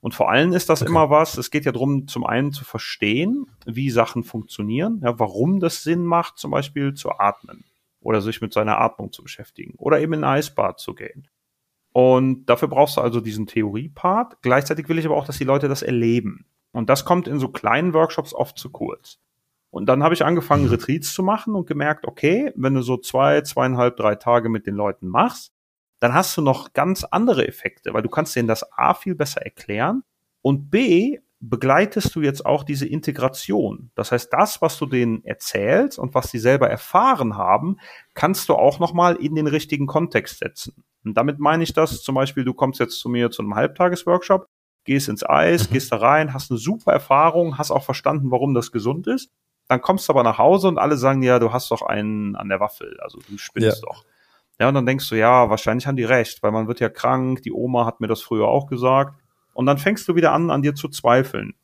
[0.01, 0.91] Und vor allem ist das okay.
[0.91, 5.61] immer was, es geht ja darum, zum einen zu verstehen, wie Sachen funktionieren, ja, warum
[5.61, 7.65] das Sinn macht, zum Beispiel zu atmen
[8.01, 11.29] oder sich mit seiner Atmung zu beschäftigen oder eben in ein Eisbad zu gehen
[11.97, 14.43] und dafür brauchst du also diesen Theorie-Part.
[14.43, 16.45] Gleichzeitig will ich aber auch, dass die Leute das erleben.
[16.73, 19.19] Und das kommt in so kleinen Workshops oft zu kurz.
[19.71, 20.73] Und dann habe ich angefangen, mhm.
[20.73, 24.75] Retreats zu machen und gemerkt, okay, wenn du so zwei, zweieinhalb, drei Tage mit den
[24.75, 25.55] Leuten machst,
[25.99, 29.41] dann hast du noch ganz andere Effekte, weil du kannst denen das A viel besser
[29.41, 30.03] erklären
[30.43, 33.91] und B begleitest du jetzt auch diese Integration.
[33.95, 37.79] Das heißt, das, was du denen erzählst und was sie selber erfahren haben,
[38.15, 40.85] kannst du auch nochmal in den richtigen Kontext setzen.
[41.05, 44.49] Und damit meine ich das zum Beispiel, du kommst jetzt zu mir zu einem Halbtagesworkshop,
[44.85, 45.75] gehst ins Eis, mhm.
[45.75, 49.31] gehst da rein, hast eine super Erfahrung, hast auch verstanden, warum das gesund ist.
[49.69, 52.49] Dann kommst du aber nach Hause und alle sagen, ja, du hast doch einen an
[52.49, 53.89] der Waffel, also du spinnst ja.
[53.89, 54.05] doch.
[54.59, 57.43] Ja, und dann denkst du, ja, wahrscheinlich haben die recht, weil man wird ja krank,
[57.43, 59.21] die Oma hat mir das früher auch gesagt.
[59.57, 61.55] Und dann fängst du wieder an, an dir zu zweifeln.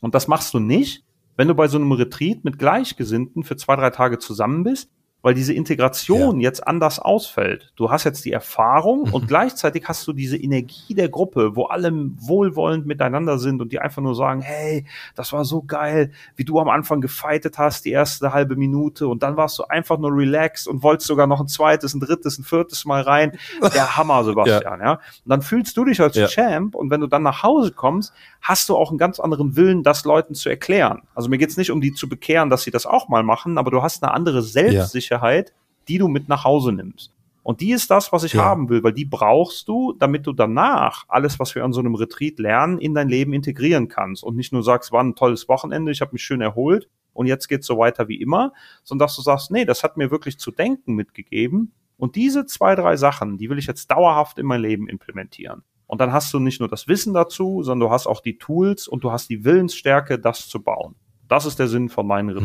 [0.00, 1.04] Und das machst du nicht,
[1.36, 4.90] wenn du bei so einem Retreat mit Gleichgesinnten für zwei, drei Tage zusammen bist
[5.24, 6.48] weil diese Integration ja.
[6.48, 7.72] jetzt anders ausfällt.
[7.76, 9.14] Du hast jetzt die Erfahrung mhm.
[9.14, 13.78] und gleichzeitig hast du diese Energie der Gruppe, wo alle wohlwollend miteinander sind und die
[13.78, 14.84] einfach nur sagen, hey,
[15.14, 19.22] das war so geil, wie du am Anfang gefeitet hast, die erste halbe Minute und
[19.22, 22.44] dann warst du einfach nur relaxed und wolltest sogar noch ein zweites, ein drittes, ein
[22.44, 23.32] viertes Mal rein.
[23.74, 24.86] Der Hammer, Sebastian, ja.
[24.86, 24.92] ja.
[24.92, 26.26] Und dann fühlst du dich als ja.
[26.26, 29.82] Champ und wenn du dann nach Hause kommst, hast du auch einen ganz anderen Willen,
[29.82, 31.00] das Leuten zu erklären.
[31.14, 33.70] Also mir geht's nicht um die zu bekehren, dass sie das auch mal machen, aber
[33.70, 35.52] du hast eine andere Selbstsicherheit Sicherheit,
[35.88, 37.12] die du mit nach Hause nimmst.
[37.42, 38.42] Und die ist das, was ich ja.
[38.42, 41.94] haben will, weil die brauchst du, damit du danach alles, was wir an so einem
[41.94, 45.92] Retreat lernen, in dein Leben integrieren kannst und nicht nur sagst, war ein tolles Wochenende,
[45.92, 49.22] ich habe mich schön erholt und jetzt geht's so weiter wie immer, sondern dass du
[49.22, 53.50] sagst, nee, das hat mir wirklich zu denken mitgegeben und diese zwei, drei Sachen, die
[53.50, 55.62] will ich jetzt dauerhaft in mein Leben implementieren.
[55.86, 58.88] Und dann hast du nicht nur das Wissen dazu, sondern du hast auch die Tools
[58.88, 60.94] und du hast die Willensstärke, das zu bauen.
[61.28, 62.36] Das ist der Sinn von meinen hm.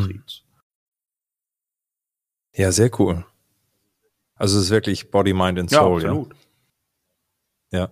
[2.54, 3.26] Ja, sehr cool.
[4.36, 6.10] Also es ist wirklich Body, Mind and Soul, ja.
[6.10, 6.36] Absolut.
[7.72, 7.80] Ja.
[7.80, 7.90] ja.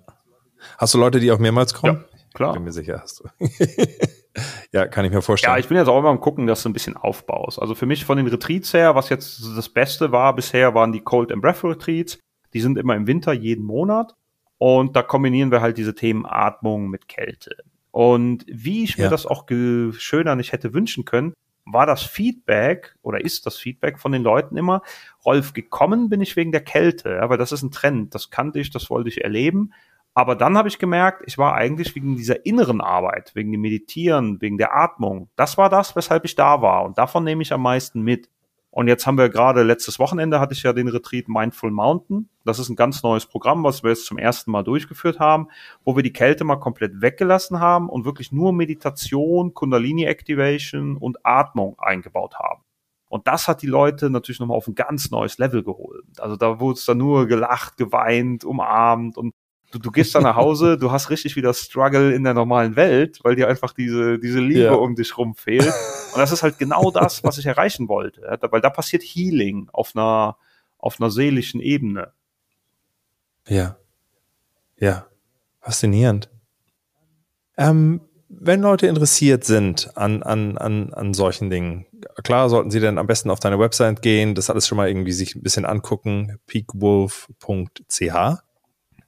[0.77, 2.05] Hast du Leute, die auch mehrmals kommen?
[2.09, 2.53] Ja, klar.
[2.53, 3.29] Bin mir sicher, hast du.
[4.71, 5.53] ja, kann ich mir vorstellen.
[5.53, 7.59] Ja, ich bin jetzt auch immer am gucken, dass du ein bisschen aufbaust.
[7.61, 11.01] Also für mich von den Retreats her, was jetzt das Beste war bisher, waren die
[11.01, 12.17] Cold and Breath Retreats.
[12.53, 14.15] Die sind immer im Winter jeden Monat.
[14.57, 17.57] Und da kombinieren wir halt diese Themen Atmung mit Kälte.
[17.91, 19.09] Und wie ich mir ja.
[19.09, 19.45] das auch
[19.97, 21.33] schöner nicht hätte wünschen können,
[21.71, 24.81] war das Feedback oder ist das Feedback von den Leuten immer,
[25.25, 28.71] Rolf, gekommen bin ich wegen der Kälte, aber das ist ein Trend, das kannte ich,
[28.71, 29.73] das wollte ich erleben.
[30.13, 34.41] Aber dann habe ich gemerkt, ich war eigentlich wegen dieser inneren Arbeit, wegen dem Meditieren,
[34.41, 35.29] wegen der Atmung.
[35.35, 36.85] Das war das, weshalb ich da war.
[36.85, 38.27] Und davon nehme ich am meisten mit.
[38.69, 42.29] Und jetzt haben wir gerade letztes Wochenende hatte ich ja den Retreat Mindful Mountain.
[42.45, 45.47] Das ist ein ganz neues Programm, was wir jetzt zum ersten Mal durchgeführt haben,
[45.83, 51.25] wo wir die Kälte mal komplett weggelassen haben und wirklich nur Meditation, Kundalini Activation und
[51.25, 52.61] Atmung eingebaut haben.
[53.09, 56.03] Und das hat die Leute natürlich nochmal auf ein ganz neues Level geholt.
[56.19, 59.33] Also da wurde es dann nur gelacht, geweint, umarmt und
[59.71, 63.19] du, du gehst dann nach Hause, du hast richtig wieder Struggle in der normalen Welt,
[63.23, 64.73] weil dir einfach diese, diese Liebe ja.
[64.73, 65.73] um dich rum fehlt.
[66.13, 68.21] Und das ist halt genau das, was ich erreichen wollte.
[68.49, 70.37] Weil da passiert Healing auf einer,
[70.77, 72.13] auf einer seelischen Ebene.
[73.47, 73.77] Ja.
[74.77, 75.07] Ja.
[75.61, 76.29] Faszinierend.
[77.57, 81.85] Ähm, wenn Leute interessiert sind an, an, an, an solchen Dingen,
[82.23, 85.13] klar sollten sie dann am besten auf deine Website gehen, das alles schon mal irgendwie
[85.13, 88.37] sich ein bisschen angucken, peakwolf.ch.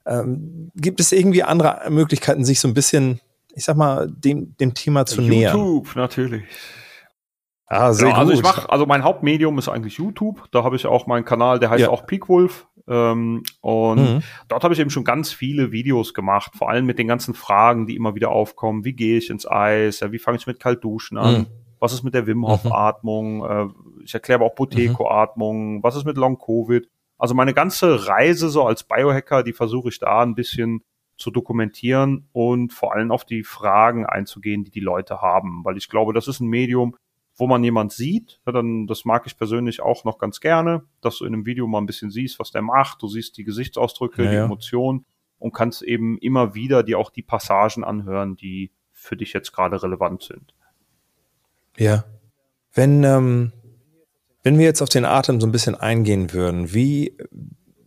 [0.06, 3.20] Ähm, gibt es irgendwie andere Möglichkeiten, sich so ein bisschen,
[3.54, 5.58] ich sag mal, dem, dem Thema zu YouTube, nähern?
[5.58, 6.44] YouTube, natürlich.
[7.68, 8.20] Ah, sehr ja, gut.
[8.20, 10.44] Also ich mach, also mein Hauptmedium ist eigentlich YouTube.
[10.52, 11.90] Da habe ich auch meinen Kanal, der heißt ja.
[11.90, 12.68] auch Peakwolf.
[12.88, 14.24] Ähm, und mhm.
[14.48, 17.86] dort habe ich eben schon ganz viele Videos gemacht, vor allem mit den ganzen Fragen,
[17.86, 18.84] die immer wieder aufkommen.
[18.86, 20.00] Wie gehe ich ins Eis?
[20.00, 21.34] Ja, wie fange ich mit Kaltduschen an?
[21.34, 21.48] Mhm.
[21.80, 23.38] Was ist mit der Wim Hof Atmung?
[23.40, 24.02] Mhm.
[24.04, 25.84] ich erkläre auch Buteyko Atmung.
[25.84, 26.90] Was ist mit Long Covid?
[27.20, 30.84] Also meine ganze Reise so als Biohacker, die versuche ich da ein bisschen
[31.18, 35.90] zu dokumentieren und vor allem auf die Fragen einzugehen, die die Leute haben, weil ich
[35.90, 36.96] glaube, das ist ein Medium,
[37.36, 41.18] wo man jemand sieht, ja, dann das mag ich persönlich auch noch ganz gerne, dass
[41.18, 44.24] du in einem Video mal ein bisschen siehst, was der macht, du siehst die Gesichtsausdrücke,
[44.24, 44.46] ja, die ja.
[44.46, 45.06] Emotionen
[45.40, 49.82] und kannst eben immer wieder dir auch die Passagen anhören, die für dich jetzt gerade
[49.84, 50.54] relevant sind.
[51.78, 52.06] Ja.
[52.74, 53.52] Wenn ähm,
[54.44, 57.18] wenn wir jetzt auf den Atem so ein bisschen eingehen würden, wie,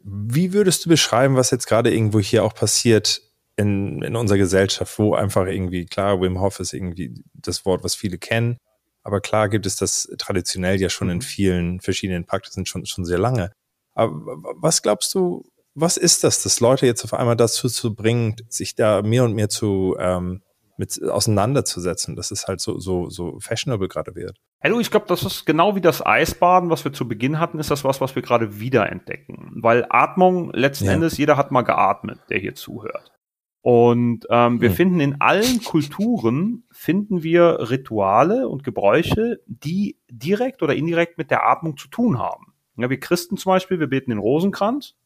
[0.04, 3.22] wie würdest du beschreiben, was jetzt gerade irgendwo hier auch passiert
[3.56, 7.94] in, in unserer Gesellschaft, wo einfach irgendwie, klar, Wim Hof ist irgendwie das Wort, was
[7.94, 8.56] viele kennen,
[9.02, 11.22] aber klar gibt es das traditionell ja schon in mhm.
[11.22, 13.52] vielen verschiedenen Praxisen schon, schon sehr lange.
[13.94, 14.12] Aber
[14.56, 18.74] was glaubst du, was ist das, dass Leute jetzt auf einmal dazu zu bringen, sich
[18.74, 20.42] da mehr und mehr zu ähm,
[20.76, 24.38] mit auseinanderzusetzen, dass es halt so, so, so fashionable gerade wird.
[24.62, 27.70] Hallo, ich glaube, das ist genau wie das Eisbaden, was wir zu Beginn hatten, ist
[27.70, 29.52] das was, was wir gerade wiederentdecken.
[29.56, 30.92] Weil Atmung, letzten ja.
[30.92, 33.12] Endes, jeder hat mal geatmet, der hier zuhört.
[33.60, 34.76] Und ähm, wir hm.
[34.76, 41.46] finden in allen Kulturen, finden wir Rituale und Gebräuche, die direkt oder indirekt mit der
[41.46, 42.54] Atmung zu tun haben.
[42.76, 44.96] Ja, wir Christen zum Beispiel, wir beten den Rosenkranz.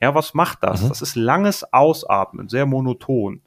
[0.00, 0.82] Ja, was macht das?
[0.82, 0.88] Mhm.
[0.88, 3.40] Das ist langes Ausatmen, sehr monoton.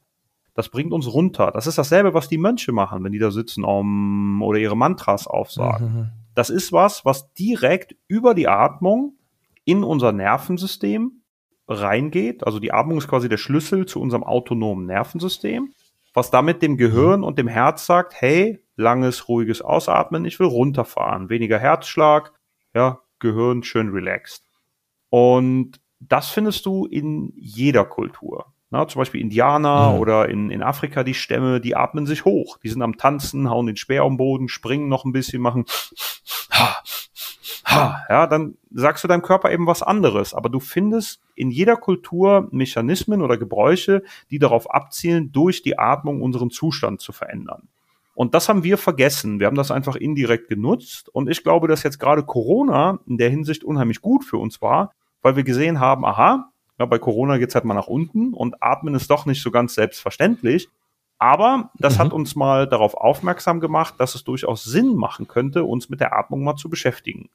[0.56, 1.52] Das bringt uns runter.
[1.52, 5.28] Das ist dasselbe, was die Mönche machen, wenn die da sitzen um, oder ihre Mantras
[5.28, 5.94] aufsagen.
[5.94, 6.10] Mhm.
[6.34, 9.18] Das ist was, was direkt über die Atmung
[9.66, 11.22] in unser Nervensystem
[11.68, 12.46] reingeht.
[12.46, 15.74] Also die Atmung ist quasi der Schlüssel zu unserem autonomen Nervensystem,
[16.14, 21.30] was damit dem Gehirn und dem Herz sagt, hey, langes, ruhiges Ausatmen, ich will runterfahren,
[21.30, 22.34] weniger Herzschlag,
[22.74, 24.44] ja, Gehirn schön relaxed.
[25.10, 28.54] Und das findest du in jeder Kultur.
[28.76, 30.00] Na, zum Beispiel Indianer mhm.
[30.00, 32.58] oder in, in Afrika die Stämme, die atmen sich hoch.
[32.58, 35.64] Die sind am Tanzen, hauen den Speer am Boden, springen noch ein bisschen, machen
[36.52, 36.76] ha,
[37.64, 38.06] ha.
[38.10, 40.34] Ja, dann sagst du deinem Körper eben was anderes.
[40.34, 46.22] Aber du findest in jeder Kultur Mechanismen oder Gebräuche, die darauf abzielen, durch die Atmung
[46.22, 47.70] unseren Zustand zu verändern.
[48.14, 49.40] Und das haben wir vergessen.
[49.40, 51.08] Wir haben das einfach indirekt genutzt.
[51.14, 54.92] Und ich glaube, dass jetzt gerade Corona in der Hinsicht unheimlich gut für uns war,
[55.22, 58.96] weil wir gesehen haben, aha, ja, bei Corona geht's halt mal nach unten und Atmen
[58.96, 60.70] ist doch nicht so ganz selbstverständlich.
[61.18, 62.00] Aber das mhm.
[62.00, 66.18] hat uns mal darauf aufmerksam gemacht, dass es durchaus Sinn machen könnte, uns mit der
[66.18, 67.30] Atmung mal zu beschäftigen.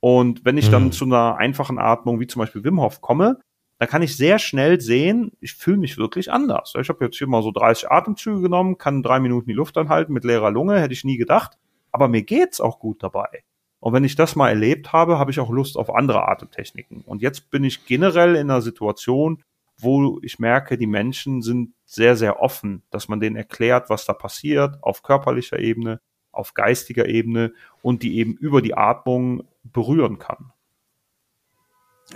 [0.00, 0.72] Und wenn ich mhm.
[0.72, 3.38] dann zu einer einfachen Atmung wie zum Beispiel Wim Hof komme,
[3.78, 6.74] dann kann ich sehr schnell sehen, ich fühle mich wirklich anders.
[6.78, 10.12] Ich habe jetzt hier mal so 30 Atemzüge genommen, kann drei Minuten die Luft anhalten
[10.12, 11.58] mit leerer Lunge, hätte ich nie gedacht.
[11.92, 13.42] Aber mir geht's auch gut dabei.
[13.80, 17.00] Und wenn ich das mal erlebt habe, habe ich auch Lust auf andere Atemtechniken.
[17.00, 19.42] Und jetzt bin ich generell in einer Situation,
[19.78, 24.12] wo ich merke, die Menschen sind sehr, sehr offen, dass man denen erklärt, was da
[24.12, 30.52] passiert, auf körperlicher Ebene, auf geistiger Ebene und die eben über die Atmung berühren kann.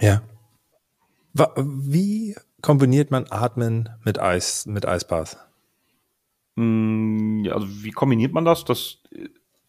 [0.00, 0.22] Ja.
[1.56, 5.38] Wie kombiniert man Atmen mit Eis, mit Eisbath?
[6.56, 8.64] Hm, also wie kombiniert man das?
[8.64, 9.02] Das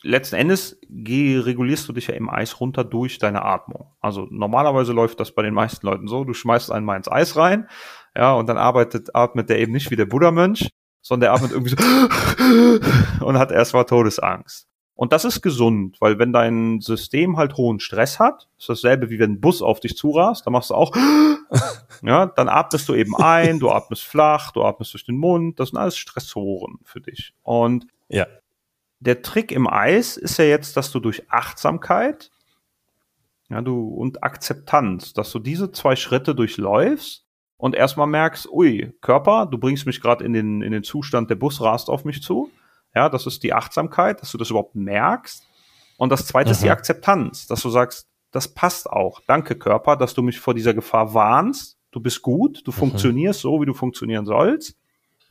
[0.06, 3.92] letzten Endes regulierst du dich ja im Eis runter durch deine Atmung.
[4.00, 7.36] Also normalerweise läuft das bei den meisten Leuten so, du schmeißt einen mal ins Eis
[7.36, 7.68] rein,
[8.16, 10.70] ja, und dann arbeitet, atmet der eben nicht wie der Buddha-Mönch,
[11.02, 11.76] sondern der atmet irgendwie
[13.20, 14.68] so und hat erstmal Todesangst.
[14.94, 19.20] Und das ist gesund, weil wenn dein System halt hohen Stress hat, ist dasselbe wie
[19.20, 20.96] wenn ein Bus auf dich zurast, dann machst du auch,
[22.02, 25.70] ja, dann atmest du eben ein, du atmest flach, du atmest durch den Mund, das
[25.70, 27.34] sind alles Stressoren für dich.
[27.44, 28.26] Und ja.
[29.00, 32.32] Der Trick im Eis ist ja jetzt, dass du durch Achtsamkeit,
[33.50, 37.26] ja, du und Akzeptanz, dass du diese zwei Schritte durchläufst
[37.58, 41.36] und erstmal merkst, ui, Körper, du bringst mich gerade in den, in den Zustand, der
[41.36, 42.50] Bus rast auf mich zu
[42.96, 45.46] ja, das ist die Achtsamkeit, dass du das überhaupt merkst.
[45.98, 46.52] Und das zweite mhm.
[46.54, 46.72] ist die.
[46.72, 49.22] Akzeptanz, dass du sagst, das passt auch.
[49.28, 51.78] Danke, Körper, dass du mich vor dieser Gefahr warnst.
[51.92, 52.76] Du bist gut, du mhm.
[52.76, 54.78] funktionierst so, wie du funktionieren sollst.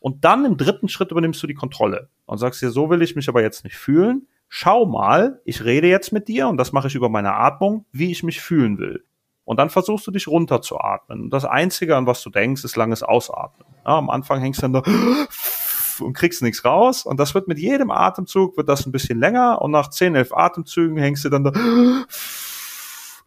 [0.05, 3.17] Und dann im dritten Schritt übernimmst du die Kontrolle und sagst dir, so will ich
[3.17, 4.29] mich aber jetzt nicht fühlen.
[4.51, 8.11] Schau mal, ich rede jetzt mit dir und das mache ich über meine Atmung, wie
[8.11, 9.07] ich mich fühlen will.
[9.45, 11.23] Und dann versuchst du dich runterzuatmen.
[11.23, 13.67] Und das Einzige, an was du denkst, ist langes Ausatmen.
[13.87, 14.83] Ja, am Anfang hängst du dann da
[16.05, 17.07] und kriegst nichts raus.
[17.07, 20.35] Und das wird mit jedem Atemzug wird das ein bisschen länger und nach 10, 11
[20.35, 21.53] Atemzügen hängst du dann da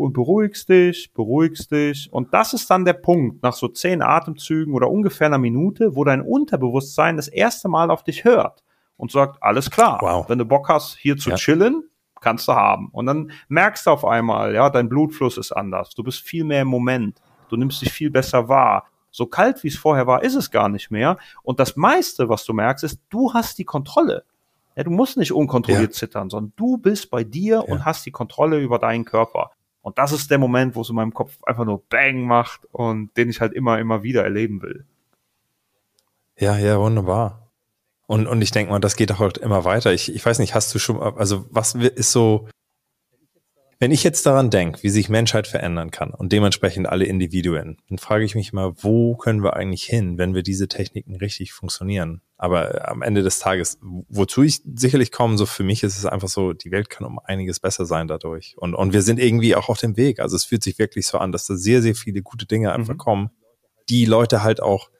[0.00, 2.12] und beruhigst dich, beruhigst dich.
[2.12, 6.04] Und das ist dann der Punkt, nach so 10 Atemzügen oder ungefähr einer Minute, wo
[6.04, 8.62] dein Unterbewusstsein das erste Mal auf dich hört
[8.96, 10.28] und sagt, alles klar, wow.
[10.28, 11.36] wenn du Bock hast, hier zu ja.
[11.36, 11.84] chillen,
[12.20, 12.88] kannst du haben.
[12.92, 15.94] Und dann merkst du auf einmal, ja, dein Blutfluss ist anders.
[15.94, 17.20] Du bist viel mehr im Moment.
[17.48, 18.86] Du nimmst dich viel besser wahr.
[19.10, 21.18] So kalt, wie es vorher war, ist es gar nicht mehr.
[21.42, 24.24] Und das meiste, was du merkst, ist, du hast die Kontrolle.
[24.76, 25.98] Ja, du musst nicht unkontrolliert ja.
[25.98, 27.60] zittern, sondern du bist bei dir ja.
[27.60, 29.50] und hast die Kontrolle über deinen Körper.
[29.82, 33.16] Und das ist der Moment, wo es in meinem Kopf einfach nur Bang macht und
[33.16, 34.84] den ich halt immer, immer wieder erleben will.
[36.38, 37.50] Ja, ja, wunderbar.
[38.06, 39.92] Und, und ich denke mal, das geht auch halt immer weiter.
[39.92, 42.48] Ich, ich weiß nicht, hast du schon, also was ist so
[43.80, 47.96] wenn ich jetzt daran denke, wie sich Menschheit verändern kann und dementsprechend alle Individuen, dann
[47.96, 52.20] frage ich mich mal, wo können wir eigentlich hin, wenn wir diese Techniken richtig funktionieren?
[52.36, 56.04] Aber äh, am Ende des Tages, wozu ich sicherlich komme, so für mich ist es
[56.04, 58.54] einfach so, die Welt kann um einiges besser sein dadurch.
[58.58, 60.20] Und, und wir sind irgendwie auch auf dem Weg.
[60.20, 62.94] Also es fühlt sich wirklich so an, dass da sehr, sehr viele gute Dinge einfach
[62.94, 62.98] mhm.
[62.98, 63.30] kommen,
[63.88, 64.90] die Leute halt auch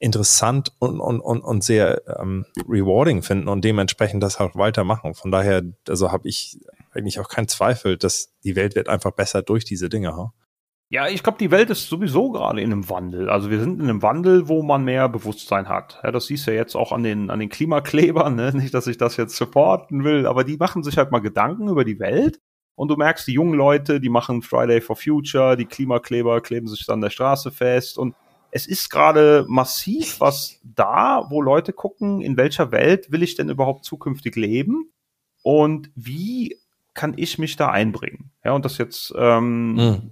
[0.00, 5.14] interessant und, und, und, und sehr ähm, rewarding finden und dementsprechend das auch weitermachen.
[5.14, 6.58] Von daher, also habe ich
[6.92, 10.16] eigentlich auch keinen Zweifel, dass die Welt wird einfach besser durch diese Dinge.
[10.16, 10.28] Huh?
[10.92, 13.30] Ja, ich glaube, die Welt ist sowieso gerade in einem Wandel.
[13.30, 16.00] Also wir sind in einem Wandel, wo man mehr Bewusstsein hat.
[16.02, 18.34] Ja, das siehst du ja jetzt auch an den, an den Klimaklebern.
[18.34, 18.52] Ne?
[18.56, 21.84] Nicht, dass ich das jetzt supporten will, aber die machen sich halt mal Gedanken über
[21.84, 22.40] die Welt.
[22.74, 26.84] Und du merkst, die jungen Leute, die machen Friday for Future, die Klimakleber kleben sich
[26.86, 27.96] dann der Straße fest.
[27.96, 28.16] Und
[28.50, 33.48] es ist gerade massiv was da, wo Leute gucken, in welcher Welt will ich denn
[33.48, 34.90] überhaupt zukünftig leben?
[35.42, 36.58] Und wie
[36.94, 38.30] kann ich mich da einbringen?
[38.44, 40.10] Ja, und das jetzt, ähm, mhm.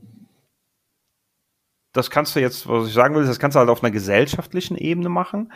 [1.92, 4.76] das kannst du jetzt, was ich sagen will, das kannst du halt auf einer gesellschaftlichen
[4.76, 5.52] Ebene machen.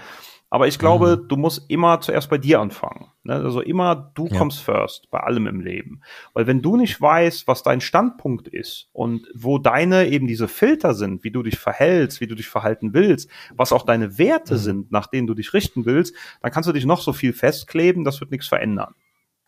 [0.53, 1.29] Aber ich glaube, mhm.
[1.29, 3.07] du musst immer zuerst bei dir anfangen.
[3.23, 3.33] Ne?
[3.37, 4.37] Also immer du ja.
[4.37, 6.03] kommst first bei allem im Leben.
[6.35, 10.93] Weil wenn du nicht weißt, was dein Standpunkt ist und wo deine eben diese Filter
[10.93, 14.59] sind, wie du dich verhältst, wie du dich verhalten willst, was auch deine Werte mhm.
[14.59, 18.05] sind, nach denen du dich richten willst, dann kannst du dich noch so viel festkleben,
[18.05, 18.95] das wird nichts verändern.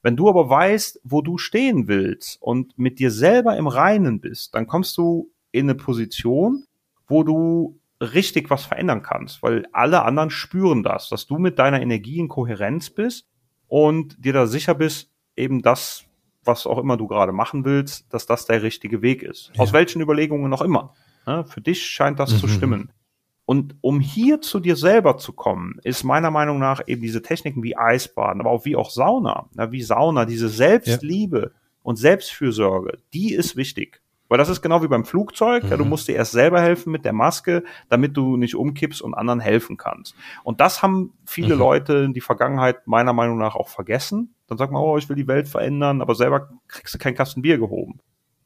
[0.04, 4.54] Wenn du aber weißt, wo du stehen willst und mit dir selber im Reinen bist,
[4.54, 6.66] dann kommst du in eine Position,
[7.08, 11.80] wo du richtig was verändern kannst, weil alle anderen spüren das, dass du mit deiner
[11.80, 13.26] Energie in Kohärenz bist
[13.66, 16.04] und dir da sicher bist, eben das,
[16.44, 19.52] was auch immer du gerade machen willst, dass das der richtige Weg ist.
[19.54, 19.60] Ja.
[19.62, 20.92] Aus welchen Überlegungen noch immer.
[21.26, 21.46] Ne?
[21.46, 22.36] Für dich scheint das mhm.
[22.36, 22.92] zu stimmen.
[23.46, 27.62] Und um hier zu dir selber zu kommen, ist meiner Meinung nach eben diese Techniken
[27.62, 31.60] wie Eisbaden, aber auch wie auch Sauna, na, wie Sauna, diese Selbstliebe ja.
[31.82, 34.00] und Selbstfürsorge, die ist wichtig.
[34.28, 35.90] Weil das ist genau wie beim Flugzeug, ja, du mhm.
[35.90, 39.76] musst dir erst selber helfen mit der Maske, damit du nicht umkippst und anderen helfen
[39.76, 40.14] kannst.
[40.42, 41.60] Und das haben viele mhm.
[41.60, 44.34] Leute in die Vergangenheit meiner Meinung nach auch vergessen.
[44.46, 47.42] Dann sagt man, oh, ich will die Welt verändern, aber selber kriegst du kein Kasten
[47.42, 48.00] Bier gehoben.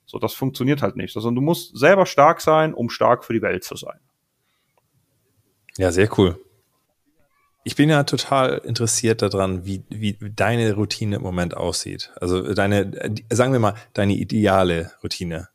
[0.04, 1.14] So, das funktioniert halt nicht.
[1.14, 4.00] Also du musst selber stark sein, um stark für die Welt zu sein.
[5.78, 6.38] Ja, sehr cool.
[7.64, 12.10] Ich bin ja total interessiert daran, wie, wie deine Routine im Moment aussieht.
[12.20, 12.90] Also deine,
[13.30, 15.48] sagen wir mal, deine ideale Routine.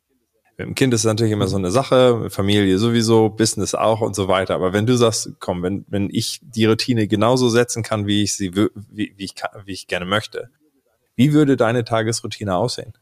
[0.56, 4.14] Mit dem Kind ist es natürlich immer so eine Sache, Familie sowieso, Business auch und
[4.14, 4.54] so weiter.
[4.54, 8.34] Aber wenn du sagst, komm, wenn, wenn ich die Routine genauso setzen kann, wie ich
[8.34, 9.34] sie, wie, wie, ich,
[9.64, 10.50] wie ich gerne möchte,
[11.16, 12.94] wie würde deine Tagesroutine aussehen?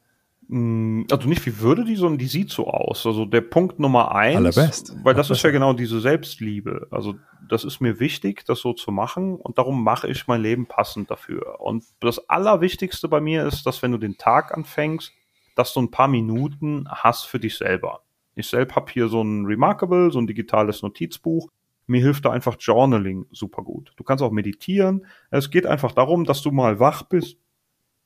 [0.49, 3.07] Mm, also nicht wie würde die, sondern die sieht so aus.
[3.07, 4.95] Also der Punkt Nummer eins, Allerbest.
[5.03, 6.89] weil das ist ja genau diese Selbstliebe.
[6.91, 7.15] Also
[7.49, 11.11] das ist mir wichtig, das so zu machen und darum mache ich mein Leben passend
[11.11, 11.61] dafür.
[11.61, 15.13] Und das Allerwichtigste bei mir ist, dass wenn du den Tag anfängst,
[15.55, 18.03] dass du ein paar Minuten hast für dich selber.
[18.35, 21.49] Ich selbst habe hier so ein Remarkable, so ein digitales Notizbuch
[21.87, 23.93] Mir hilft da einfach Journaling super gut.
[23.97, 25.07] Du kannst auch meditieren.
[25.31, 27.39] Es geht einfach darum, dass du mal wach bist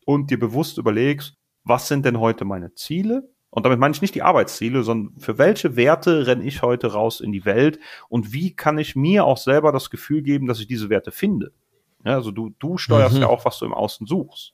[0.05, 3.29] und dir bewusst überlegst, was sind denn heute meine Ziele?
[3.51, 7.21] Und damit meine ich nicht die Arbeitsziele, sondern für welche Werte renne ich heute raus
[7.21, 10.67] in die Welt und wie kann ich mir auch selber das Gefühl geben, dass ich
[10.67, 11.53] diese Werte finde?
[12.05, 13.23] Ja, also du, du steuerst mhm.
[13.23, 14.53] ja auch, was du im Außen suchst.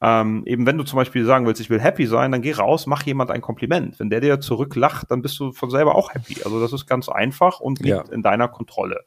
[0.00, 2.86] Ähm, eben wenn du zum Beispiel sagen willst, ich will happy sein, dann geh raus,
[2.86, 3.98] mach jemand ein Kompliment.
[3.98, 6.42] Wenn der dir zurücklacht, dann bist du von selber auch happy.
[6.44, 8.12] Also das ist ganz einfach und liegt ja.
[8.12, 9.04] in deiner Kontrolle.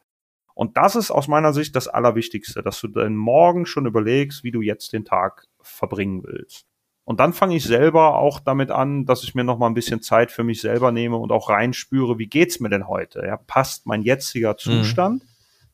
[0.55, 4.49] Und das ist aus meiner Sicht das Allerwichtigste, dass du deinen Morgen schon überlegst, wie
[4.49, 6.66] du jetzt den Tag verbringen willst.
[7.07, 10.01] Und dann fange ich selber auch damit an, dass ich mir noch mal ein bisschen
[10.01, 13.23] Zeit für mich selber nehme und auch reinspüre, wie geht's mir denn heute?
[13.25, 14.57] Ja, passt mein jetziger mhm.
[14.57, 15.23] Zustand?
[15.23, 15.27] Mhm.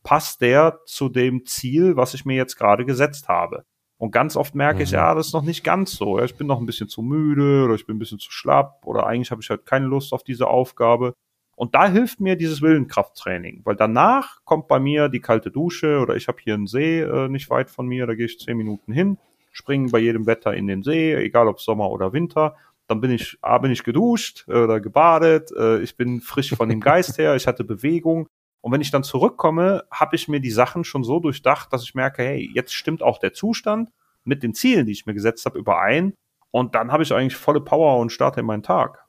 [0.03, 3.65] Passt der zu dem Ziel, was ich mir jetzt gerade gesetzt habe?
[3.97, 4.83] Und ganz oft merke mhm.
[4.83, 6.19] ich, ja, das ist noch nicht ganz so.
[6.19, 8.85] Ja, ich bin noch ein bisschen zu müde oder ich bin ein bisschen zu schlapp
[8.85, 11.15] oder eigentlich habe ich halt keine Lust auf diese Aufgabe.
[11.55, 16.15] Und da hilft mir dieses Willenkrafttraining, weil danach kommt bei mir die kalte Dusche oder
[16.15, 18.93] ich habe hier einen See äh, nicht weit von mir, da gehe ich zehn Minuten
[18.93, 19.17] hin,
[19.53, 22.57] springe bei jedem Wetter in den See, egal ob Sommer oder Winter.
[22.87, 26.67] Dann bin ich, A, bin ich geduscht äh, oder gebadet, äh, ich bin frisch von
[26.67, 28.27] dem Geist her, ich hatte Bewegung.
[28.59, 31.95] Und wenn ich dann zurückkomme, habe ich mir die Sachen schon so durchdacht, dass ich
[31.95, 33.89] merke, hey, jetzt stimmt auch der Zustand
[34.23, 36.13] mit den Zielen, die ich mir gesetzt habe, überein.
[36.51, 39.05] Und dann habe ich eigentlich volle Power und starte in meinen Tag.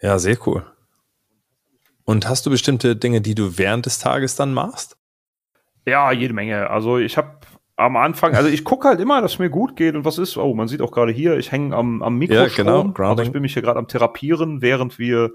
[0.00, 0.64] Ja, sehr cool.
[2.04, 4.96] Und hast du bestimmte Dinge, die du während des Tages dann machst?
[5.86, 6.68] Ja, jede Menge.
[6.68, 7.38] Also ich habe
[7.80, 10.36] am Anfang, also ich gucke halt immer, dass es mir gut geht und was ist.
[10.36, 12.66] Oh, man sieht auch gerade hier, ich hänge am, am Mikrostrom.
[12.66, 15.30] Ja, genau, also ich bin mich hier gerade am Therapieren, während wir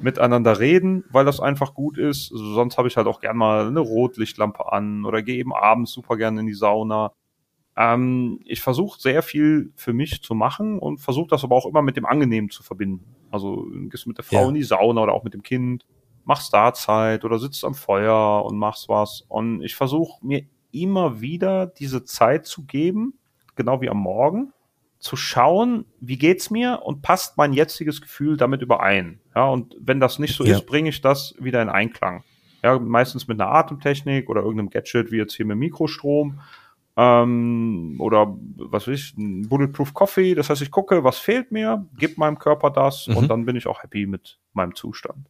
[0.00, 2.32] miteinander reden, weil das einfach gut ist.
[2.32, 5.92] Also sonst habe ich halt auch gern mal eine Rotlichtlampe an oder gehe eben abends
[5.92, 7.12] super gern in die Sauna.
[7.76, 11.82] Ähm, ich versuche sehr viel für mich zu machen und versuche das aber auch immer
[11.82, 13.04] mit dem Angenehmen zu verbinden.
[13.30, 14.48] Also gehst mit der Frau ja.
[14.48, 15.84] in die Sauna oder auch mit dem Kind,
[16.24, 19.24] machst da Zeit oder sitzt am Feuer und machst was.
[19.28, 23.14] Und ich versuche mir immer wieder diese Zeit zu geben,
[23.54, 24.52] genau wie am Morgen,
[24.98, 29.20] zu schauen, wie geht's mir und passt mein jetziges Gefühl damit überein.
[29.34, 30.56] Ja, und wenn das nicht so ja.
[30.56, 32.22] ist, bringe ich das wieder in Einklang.
[32.62, 36.40] Ja, meistens mit einer Atemtechnik oder irgendeinem Gadget, wie jetzt hier mit Mikrostrom
[36.96, 40.36] ähm, oder was weiß ich, ein Bulletproof Coffee.
[40.36, 43.16] Das heißt, ich gucke, was fehlt mir, gebe meinem Körper das mhm.
[43.16, 45.28] und dann bin ich auch happy mit meinem Zustand.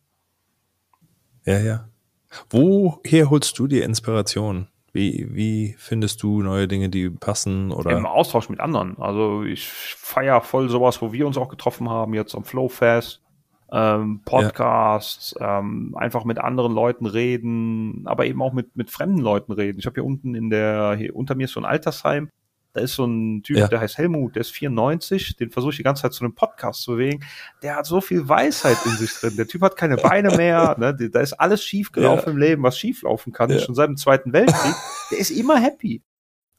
[1.44, 1.88] Ja, ja.
[2.50, 4.68] Woher holst du dir Inspiration?
[4.92, 7.72] Wie, wie findest du neue Dinge, die passen?
[7.72, 7.96] Oder?
[7.96, 8.98] Im Austausch mit anderen.
[8.98, 13.22] Also ich feiere voll sowas, wo wir uns auch getroffen haben, jetzt am Flowfest,
[13.72, 15.60] ähm, Podcasts, ja.
[15.60, 19.78] ähm, einfach mit anderen Leuten reden, aber eben auch mit, mit fremden Leuten reden.
[19.78, 22.28] Ich habe hier unten in der, hier unter mir ist so ein Altersheim,
[22.72, 23.68] da ist so ein Typ, ja.
[23.68, 26.82] der heißt Helmut, der ist 94, den versuche ich die ganze Zeit zu einem Podcast
[26.82, 27.24] zu bewegen.
[27.62, 29.36] Der hat so viel Weisheit in sich drin.
[29.36, 30.94] Der Typ hat keine Beine mehr, ne?
[30.94, 32.32] da ist alles schief gelaufen ja.
[32.32, 33.58] im Leben, was schief laufen kann, ja.
[33.58, 34.74] schon seit dem Zweiten Weltkrieg.
[35.10, 36.02] Der ist immer happy.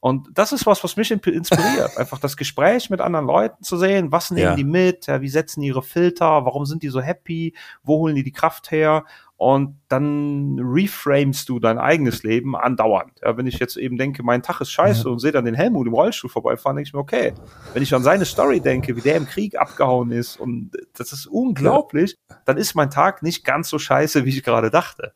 [0.04, 1.98] Und das ist was, was mich inspiriert.
[1.98, 4.12] Einfach das Gespräch mit anderen Leuten zu sehen.
[4.12, 4.56] Was nehmen ja.
[4.56, 5.08] die mit?
[5.08, 6.44] Ja, wie setzen die ihre Filter?
[6.44, 7.56] Warum sind die so happy?
[7.84, 9.06] Wo holen die die Kraft her?
[9.36, 13.20] Und dann reframest du dein eigenes Leben andauernd.
[13.22, 15.12] Ja, wenn ich jetzt eben denke, mein Tag ist scheiße ja.
[15.12, 17.34] und sehe dann den Helmut im Rollstuhl vorbeifahren, denke ich mir, okay.
[17.74, 21.26] Wenn ich an seine Story denke, wie der im Krieg abgehauen ist und das ist
[21.26, 22.38] unglaublich, ja.
[22.46, 25.14] dann ist mein Tag nicht ganz so scheiße, wie ich gerade dachte.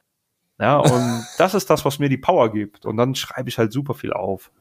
[0.59, 2.85] Ja, und das ist das, was mir die Power gibt.
[2.85, 4.51] Und dann schreibe ich halt super viel auf.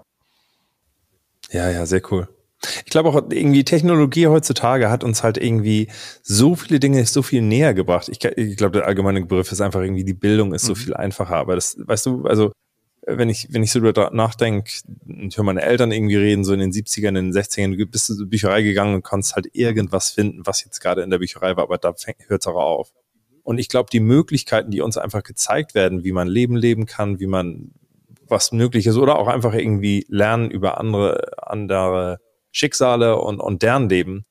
[1.50, 2.28] Ja, ja, sehr cool.
[2.84, 5.88] Ich glaube auch irgendwie Technologie heutzutage hat uns halt irgendwie
[6.22, 8.08] so viele Dinge so viel näher gebracht.
[8.08, 10.76] Ich, ich glaube, der allgemeine Begriff ist einfach irgendwie die Bildung ist so mhm.
[10.76, 11.36] viel einfacher.
[11.36, 12.52] Aber das, weißt du, also
[13.06, 14.70] wenn ich, wenn ich so darüber nachdenke
[15.06, 18.06] und höre meine Eltern irgendwie reden, so in den 70ern, in den 60ern, du bist
[18.06, 21.64] zur Bücherei gegangen und konntest halt irgendwas finden, was jetzt gerade in der Bücherei war,
[21.64, 21.94] aber da
[22.26, 22.92] hört es auch auf.
[23.44, 27.20] Und ich glaube, die Möglichkeiten, die uns einfach gezeigt werden, wie man Leben leben kann,
[27.20, 27.70] wie man
[28.28, 32.18] was möglich ist oder auch einfach irgendwie lernen über andere, andere
[32.56, 34.24] Schicksale und, und deren Leben,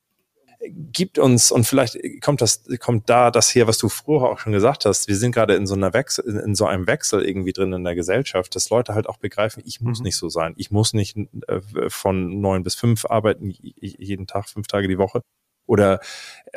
[0.68, 4.52] gibt uns, und vielleicht kommt das, kommt da das hier, was du vorher auch schon
[4.52, 7.72] gesagt hast, wir sind gerade in so einer Wechsel, in so einem Wechsel irgendwie drin
[7.72, 10.06] in der Gesellschaft, dass Leute halt auch begreifen, ich muss mhm.
[10.06, 10.54] nicht so sein.
[10.56, 11.16] Ich muss nicht
[11.46, 15.22] äh, von neun bis fünf arbeiten, jeden Tag, fünf Tage die Woche.
[15.66, 16.00] Oder,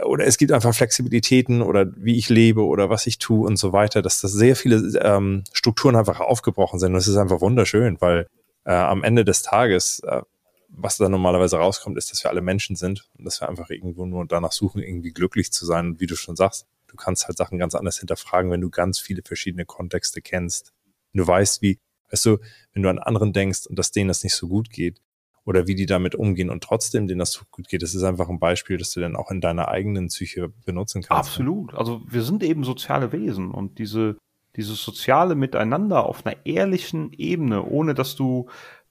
[0.03, 3.73] oder es gibt einfach Flexibilitäten oder wie ich lebe oder was ich tue und so
[3.73, 6.93] weiter, dass das sehr viele ähm, Strukturen einfach aufgebrochen sind.
[6.93, 8.27] Und es ist einfach wunderschön, weil
[8.65, 10.21] äh, am Ende des Tages, äh,
[10.69, 14.05] was da normalerweise rauskommt, ist, dass wir alle Menschen sind und dass wir einfach irgendwo
[14.05, 15.87] nur danach suchen, irgendwie glücklich zu sein.
[15.87, 18.99] Und wie du schon sagst, du kannst halt Sachen ganz anders hinterfragen, wenn du ganz
[18.99, 20.73] viele verschiedene Kontexte kennst.
[21.11, 21.79] Wenn du weißt, wie,
[22.11, 22.37] weißt du,
[22.73, 25.01] wenn du an anderen denkst und dass denen das nicht so gut geht,
[25.49, 27.81] oder wie die damit umgehen und trotzdem denen das so gut geht.
[27.81, 31.31] Das ist einfach ein Beispiel, das du dann auch in deiner eigenen Psyche benutzen kannst.
[31.31, 31.73] Absolut.
[31.73, 34.17] Also wir sind eben soziale Wesen und diese,
[34.55, 38.47] dieses soziale Miteinander auf einer ehrlichen Ebene, ohne dass du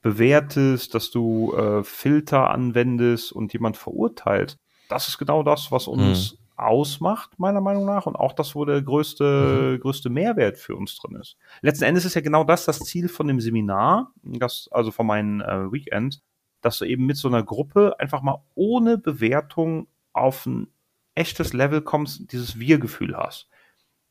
[0.08, 4.56] bewertest, dass du äh, Filter anwendest und jemand verurteilt,
[4.88, 6.38] das ist genau das, was uns mhm.
[6.56, 9.80] ausmacht, meiner Meinung nach, und auch das, wo der größte, mhm.
[9.80, 11.36] größte Mehrwert für uns drin ist.
[11.60, 15.42] Letzten Endes ist ja genau das das Ziel von dem Seminar, das, also von meinem
[15.42, 16.22] äh, Weekend,
[16.62, 20.68] dass du eben mit so einer Gruppe einfach mal ohne Bewertung auf ein
[21.14, 23.50] echtes Level kommst, dieses Wir-Gefühl hast.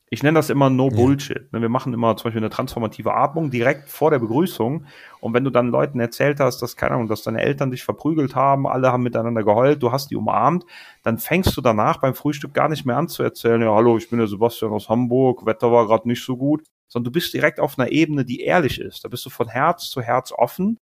[0.10, 1.50] Ich nenne das immer No Bullshit.
[1.52, 1.62] Ja.
[1.62, 4.86] Wir machen immer zum Beispiel eine transformative Atmung direkt vor der Begrüßung.
[5.20, 8.34] Und wenn du dann Leuten erzählt hast, dass, keine Ahnung, dass deine Eltern dich verprügelt
[8.34, 10.66] haben, alle haben miteinander geheult, du hast die umarmt,
[11.04, 14.10] dann fängst du danach beim Frühstück gar nicht mehr an zu erzählen, ja, hallo, ich
[14.10, 17.60] bin der Sebastian aus Hamburg, Wetter war gerade nicht so gut, sondern du bist direkt
[17.60, 19.04] auf einer Ebene, die ehrlich ist.
[19.04, 20.78] Da bist du von Herz zu Herz offen.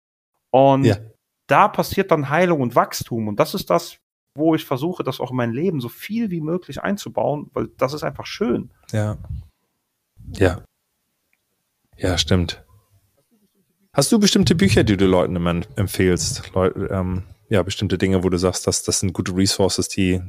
[0.50, 0.96] Und ja
[1.50, 3.28] da passiert dann Heilung und Wachstum.
[3.28, 3.98] Und das ist das,
[4.34, 7.92] wo ich versuche, das auch in mein Leben so viel wie möglich einzubauen, weil das
[7.92, 8.70] ist einfach schön.
[8.92, 9.18] Ja.
[10.34, 10.62] Ja.
[11.96, 12.64] Ja, stimmt.
[13.92, 15.36] Hast du bestimmte Bücher, die du Leuten
[15.76, 16.54] empfehlst?
[16.54, 20.22] Leute, ähm, ja, bestimmte Dinge, wo du sagst, dass das sind gute Resources, die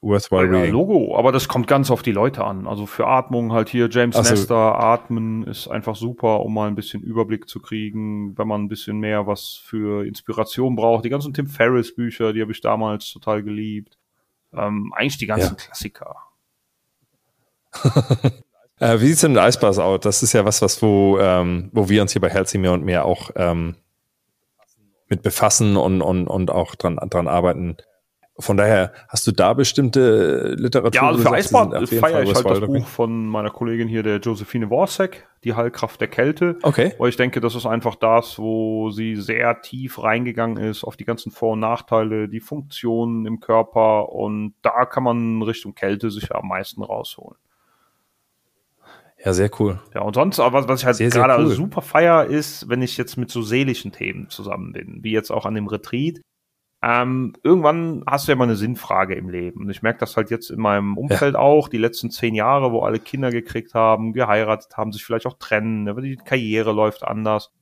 [0.00, 2.66] worthwhile ja, Logo, aber das kommt ganz auf die Leute an.
[2.66, 6.74] Also für Atmung halt hier James also, Nestor, Atmen ist einfach super, um mal ein
[6.74, 11.04] bisschen Überblick zu kriegen, wenn man ein bisschen mehr was für Inspiration braucht.
[11.04, 13.98] Die ganzen Tim Ferriss Bücher, die habe ich damals total geliebt.
[14.52, 15.64] Ähm, eigentlich die ganzen ja.
[15.64, 16.16] Klassiker.
[18.78, 20.00] äh, wie sieht's denn mit Icebars aus?
[20.00, 22.84] Das ist ja was, was wo, ähm, wo wir uns hier bei Healthy mehr und
[22.84, 23.76] mehr auch ähm,
[25.08, 27.76] mit befassen und, und, und auch dran, dran arbeiten.
[28.40, 30.94] Von daher hast du da bestimmte Literatur?
[30.94, 34.70] Ja, also für Eisbad feiere ich halt das Buch von meiner Kollegin hier, der Josephine
[34.70, 36.56] Worsek, Die Heilkraft der Kälte.
[36.62, 36.94] Okay.
[36.98, 41.04] Weil ich denke, das ist einfach das, wo sie sehr tief reingegangen ist auf die
[41.04, 46.32] ganzen Vor- und Nachteile, die Funktionen im Körper und da kann man Richtung Kälte sich
[46.32, 47.38] am meisten rausholen.
[49.24, 49.80] Ja, sehr cool.
[49.94, 51.50] Ja, und sonst, aber was ich halt gerade cool.
[51.50, 55.44] super feier, ist, wenn ich jetzt mit so seelischen Themen zusammen bin, wie jetzt auch
[55.44, 56.20] an dem Retreat
[56.80, 59.62] ähm, irgendwann hast du ja mal eine Sinnfrage im Leben.
[59.62, 61.40] Und ich merke das halt jetzt in meinem Umfeld ja.
[61.40, 65.38] auch, die letzten zehn Jahre, wo alle Kinder gekriegt haben, geheiratet haben, sich vielleicht auch
[65.38, 67.52] trennen, ne, die Karriere läuft anders.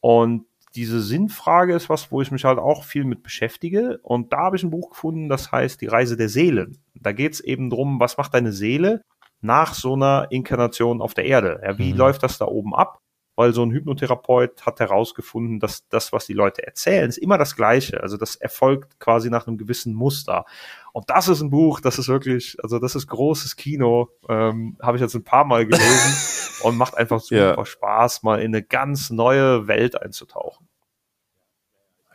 [0.00, 3.98] Und diese Sinnfrage ist was, wo ich mich halt auch viel mit beschäftige.
[4.02, 6.78] Und da habe ich ein Buch gefunden, das heißt Die Reise der Seelen.
[6.94, 9.02] Da geht es eben drum, was macht deine Seele
[9.40, 11.60] nach so einer Inkarnation auf der Erde?
[11.64, 11.98] Ja, wie mhm.
[11.98, 12.98] läuft das da oben ab?
[13.36, 17.54] Weil so ein Hypnotherapeut hat herausgefunden, dass das, was die Leute erzählen, ist immer das
[17.54, 18.02] Gleiche.
[18.02, 20.46] Also das erfolgt quasi nach einem gewissen Muster.
[20.92, 24.96] Und das ist ein Buch, das ist wirklich, also das ist großes Kino, ähm, habe
[24.96, 26.16] ich jetzt ein paar Mal gelesen
[26.62, 27.64] und macht einfach super ja.
[27.64, 30.66] Spaß, mal in eine ganz neue Welt einzutauchen.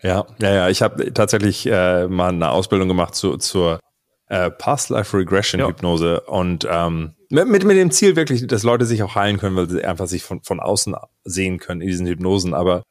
[0.02, 0.70] Ja, ja, ja.
[0.70, 3.80] Ich habe tatsächlich äh, mal eine Ausbildung gemacht zu, zur
[4.28, 5.68] äh, Past Life Regression ja.
[5.68, 9.56] Hypnose und ähm, mit, mit, mit dem Ziel wirklich, dass Leute sich auch heilen können,
[9.56, 12.54] weil sie einfach sich von, von außen sehen können in diesen Hypnosen.
[12.54, 12.84] Aber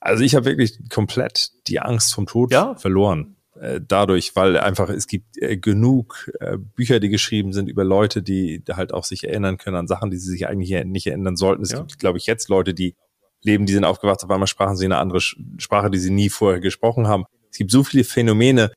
[0.00, 2.74] also ich habe wirklich komplett die Angst vom Tod ja.
[2.76, 3.36] verloren.
[3.60, 8.22] Äh, dadurch, weil einfach es gibt äh, genug äh, Bücher, die geschrieben sind über Leute,
[8.22, 11.62] die halt auch sich erinnern können an Sachen, die sie sich eigentlich nicht erinnern sollten.
[11.62, 11.78] Es ja.
[11.78, 12.94] gibt, glaube ich, jetzt Leute, die
[13.42, 16.60] leben, die sind aufgewacht, auf einmal sprachen sie eine andere Sprache, die sie nie vorher
[16.60, 17.24] gesprochen haben.
[17.50, 18.72] Es gibt so viele Phänomene,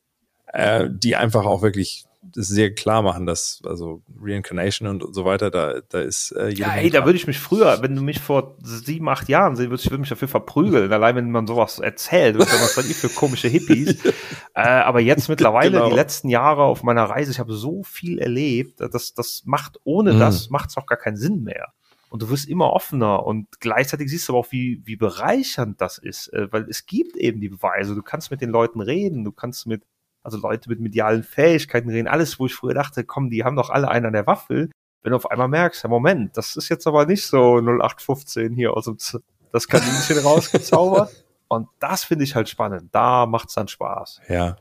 [0.46, 5.80] äh, die einfach auch wirklich sehr klar machen, dass also Reincarnation und so weiter, da,
[5.88, 9.08] da ist äh, Ja, ey, da würde ich mich früher, wenn du mich vor sieben,
[9.08, 12.74] acht Jahren sehen würdest, ich würde mich dafür verprügeln, allein wenn man sowas erzählt, was
[12.74, 14.04] seid ihr für komische Hippies.
[14.54, 15.88] äh, aber jetzt mittlerweile, genau.
[15.88, 20.14] die letzten Jahre auf meiner Reise, ich habe so viel erlebt, das, das macht, ohne
[20.14, 20.18] mhm.
[20.18, 21.72] das macht es auch gar keinen Sinn mehr.
[22.10, 25.96] Und du wirst immer offener und gleichzeitig siehst du aber auch, wie, wie bereichernd das
[25.96, 27.94] ist, äh, weil es gibt eben die Beweise.
[27.94, 29.84] Du kannst mit den Leuten reden, du kannst mit
[30.22, 33.70] also Leute mit medialen Fähigkeiten reden, alles, wo ich früher dachte, komm, die haben doch
[33.70, 34.70] alle einen an der Waffel.
[35.02, 38.76] Wenn du auf einmal merkst, ja, Moment, das ist jetzt aber nicht so 0815 hier
[38.76, 41.24] aus dem Z das Kaninchen rausgezaubert.
[41.48, 42.90] Und das finde ich halt spannend.
[42.92, 44.20] Da macht's dann Spaß.
[44.28, 44.56] Ja.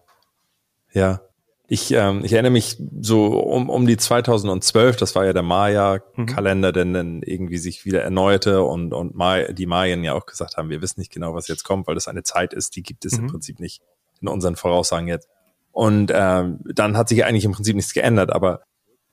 [0.92, 1.22] Ja.
[1.68, 6.70] Ich, ähm, ich erinnere mich so um, um die 2012, das war ja der Maya-Kalender,
[6.70, 6.74] mhm.
[6.74, 10.72] der dann irgendwie sich wieder erneuerte und, und May die Mayen ja auch gesagt haben,
[10.72, 13.18] wir wissen nicht genau, was jetzt kommt, weil das eine Zeit ist, die gibt es
[13.18, 13.26] mhm.
[13.26, 13.84] im Prinzip nicht
[14.20, 15.30] in unseren Voraussagen jetzt.
[15.72, 18.32] Und ähm, dann hat sich eigentlich im Prinzip nichts geändert.
[18.32, 18.62] Aber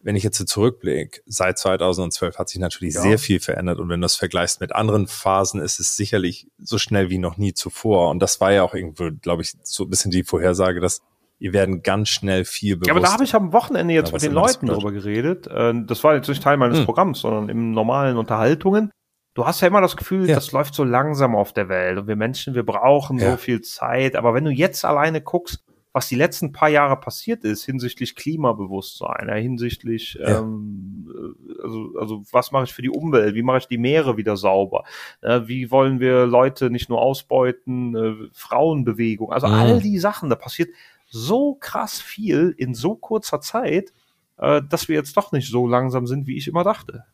[0.01, 3.01] wenn ich jetzt so zurückblicke, seit 2012 hat sich natürlich ja.
[3.01, 3.81] sehr viel verändert.
[3.81, 7.37] Und wenn du das vergleichst mit anderen Phasen, ist es sicherlich so schnell wie noch
[7.39, 8.11] nie zuvor.
[8.11, 11.03] Und das war ja auch irgendwo, glaube ich, so ein bisschen die Vorhersage, dass
[11.39, 12.87] wir werden ganz schnell viel bewusst.
[12.87, 15.47] Ja, aber da habe ich am Wochenende jetzt mit den Leuten darüber geredet.
[15.49, 16.85] Äh, das war jetzt nicht Teil meines hm.
[16.85, 18.91] Programms, sondern im normalen Unterhaltungen.
[19.35, 20.35] du hast ja immer das Gefühl, ja.
[20.35, 23.33] das läuft so langsam auf der Welt und wir Menschen, wir brauchen ja.
[23.33, 24.17] so viel Zeit.
[24.17, 25.66] Aber wenn du jetzt alleine guckst,
[25.97, 30.41] was die letzten paar Jahre passiert ist hinsichtlich Klimabewusstsein, ja, hinsichtlich, ja.
[30.41, 34.19] Ähm, äh, also, also was mache ich für die Umwelt, wie mache ich die Meere
[34.19, 34.85] wieder sauber,
[35.23, 39.55] äh, wie wollen wir Leute nicht nur ausbeuten, äh, Frauenbewegung, also mhm.
[39.55, 40.69] all die Sachen, da passiert
[41.07, 43.95] so krass viel in so kurzer Zeit,
[44.37, 47.07] äh, dass wir jetzt doch nicht so langsam sind, wie ich immer dachte.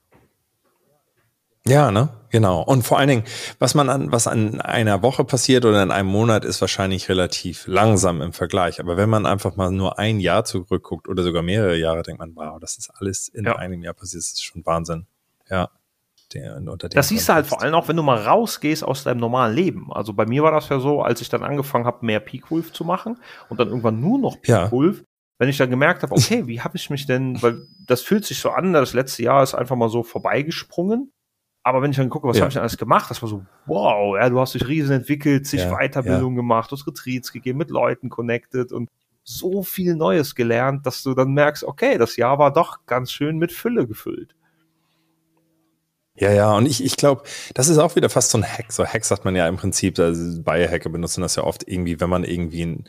[1.67, 2.09] Ja, ne?
[2.31, 2.63] Genau.
[2.63, 3.25] Und vor allen Dingen,
[3.59, 7.67] was man an, was an einer Woche passiert oder in einem Monat, ist wahrscheinlich relativ
[7.67, 8.81] langsam im Vergleich.
[8.81, 12.35] Aber wenn man einfach mal nur ein Jahr zurückguckt oder sogar mehrere Jahre, denkt man,
[12.35, 13.57] wow, das ist alles in ja.
[13.57, 14.23] einem Jahr passiert.
[14.23, 15.07] Das ist schon Wahnsinn.
[15.49, 15.69] Ja.
[16.33, 19.21] Der, unter das siehst du halt vor allem auch, wenn du mal rausgehst aus deinem
[19.21, 19.93] normalen Leben.
[19.93, 22.73] Also bei mir war das ja so, als ich dann angefangen habe, mehr Peak Wolf
[22.73, 23.19] zu machen
[23.51, 24.73] und dann irgendwann nur noch Peak ja.
[24.73, 25.05] Wolf,
[25.39, 28.39] wenn ich dann gemerkt habe, okay, wie habe ich mich denn, weil das fühlt sich
[28.39, 31.13] so an, das letzte Jahr ist einfach mal so vorbeigesprungen
[31.63, 32.43] aber wenn ich dann gucke, was ja.
[32.43, 35.47] habe ich denn alles gemacht, das war so, wow, ja, du hast dich riesen entwickelt,
[35.47, 36.37] sich ja, Weiterbildung ja.
[36.37, 38.91] gemacht, du hast Retreats gegeben, mit Leuten connected und
[39.25, 43.39] so viel Neues gelernt, dass du dann merkst, okay, das Jahr war doch ganz schön
[43.39, 44.35] mit Fülle gefüllt.
[46.15, 47.23] Ja, ja, und ich, ich glaube,
[47.55, 48.71] das ist auch wieder fast so ein Hack.
[48.71, 52.11] So Hack sagt man ja im Prinzip, also Biohacker benutzen das ja oft irgendwie, wenn
[52.11, 52.85] man irgendwie ein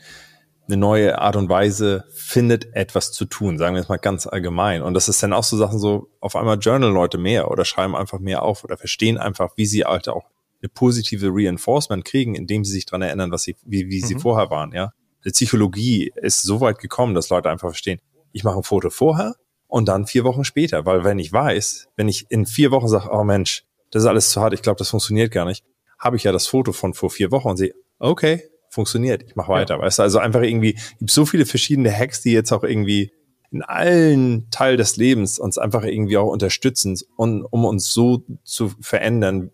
[0.66, 4.82] eine neue Art und Weise findet, etwas zu tun, sagen wir jetzt mal ganz allgemein.
[4.82, 8.18] Und das ist dann auch so Sachen so, auf einmal journal-Leute mehr oder schreiben einfach
[8.18, 10.24] mehr auf oder verstehen einfach, wie sie halt auch
[10.62, 14.06] eine positive Reinforcement kriegen, indem sie sich dran erinnern, was sie, wie, wie mhm.
[14.06, 14.92] sie vorher waren, ja.
[15.24, 18.00] Die Psychologie ist so weit gekommen, dass Leute einfach verstehen,
[18.32, 19.34] ich mache ein Foto vorher
[19.68, 23.08] und dann vier Wochen später, weil wenn ich weiß, wenn ich in vier Wochen sage,
[23.10, 25.64] oh Mensch, das ist alles zu hart, ich glaube, das funktioniert gar nicht,
[25.98, 28.42] habe ich ja das Foto von vor vier Wochen und sehe, okay,
[28.74, 29.22] funktioniert.
[29.22, 29.76] Ich mache weiter.
[29.76, 29.80] Ja.
[29.80, 33.12] Weißt du, also einfach irgendwie, gibt so viele verschiedene Hacks, die jetzt auch irgendwie
[33.50, 38.72] in allen Teil des Lebens uns einfach irgendwie auch unterstützen, um, um uns so zu
[38.80, 39.52] verändern,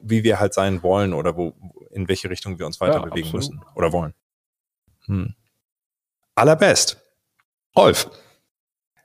[0.00, 1.54] wie wir halt sein wollen oder wo,
[1.90, 3.34] in welche Richtung wir uns weiter ja, bewegen absolut.
[3.34, 4.14] müssen oder wollen.
[5.06, 5.34] Hm.
[6.34, 7.00] Allerbest.
[7.74, 8.10] Rolf,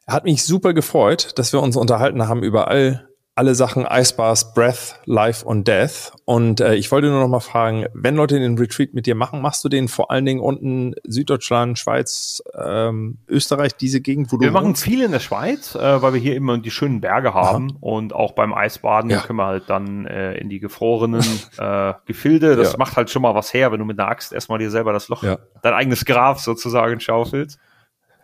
[0.08, 5.00] hat mich super gefreut, dass wir uns unterhalten haben über all alle Sachen Icebars, Breath,
[5.06, 6.12] Life und Death.
[6.26, 9.42] Und äh, ich wollte nur noch mal fragen, wenn Leute den Retreat mit dir machen,
[9.42, 14.50] machst du den vor allen Dingen unten Süddeutschland, Schweiz, ähm, Österreich, diese Gegend, wo wir
[14.50, 17.34] du Wir machen viel in der Schweiz, äh, weil wir hier immer die schönen Berge
[17.34, 17.78] haben Aha.
[17.80, 19.22] und auch beim Eisbaden ja.
[19.22, 21.26] können wir halt dann äh, in die gefrorenen
[21.58, 22.56] äh, Gefilde.
[22.56, 22.78] Das ja.
[22.78, 25.08] macht halt schon mal was her, wenn du mit einer Axt erstmal dir selber das
[25.10, 25.40] Loch, ja.
[25.64, 27.60] dein eigenes Grab sozusagen schaufelst.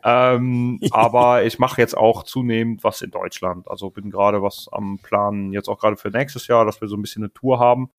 [0.03, 3.69] Ähm, aber ich mache jetzt auch zunehmend was in Deutschland.
[3.69, 6.95] Also bin gerade was am Plan, jetzt auch gerade für nächstes Jahr, dass wir so
[6.95, 7.89] ein bisschen eine Tour haben,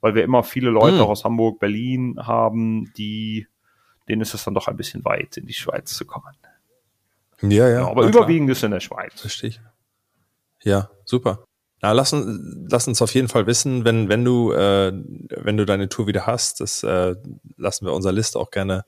[0.00, 1.06] weil wir immer viele Leute hm.
[1.06, 3.46] aus Hamburg, Berlin haben, die,
[4.08, 6.36] denen ist es dann doch ein bisschen weit, in die Schweiz zu kommen.
[7.42, 7.78] Ja, ja.
[7.80, 9.20] Genau, aber überwiegend ist in der Schweiz.
[9.20, 9.60] Verstehe ich.
[10.62, 11.44] Ja, super.
[11.82, 14.92] Na, lass, lass uns auf jeden Fall wissen, wenn, wenn du, äh,
[15.30, 17.14] wenn du deine Tour wieder hast, das äh,
[17.56, 18.84] lassen wir unserer Liste auch gerne,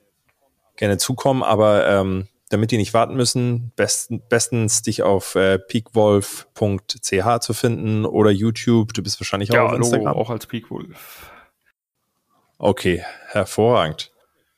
[0.76, 1.42] gerne zukommen.
[1.42, 8.04] Aber ähm, damit die nicht warten müssen, besten, bestens dich auf äh, peakwolf.ch zu finden
[8.04, 8.94] oder YouTube.
[8.94, 10.14] Du bist wahrscheinlich auch ja, auf Instagram.
[10.14, 11.30] auch als Peakwolf.
[12.58, 14.10] Okay, hervorragend.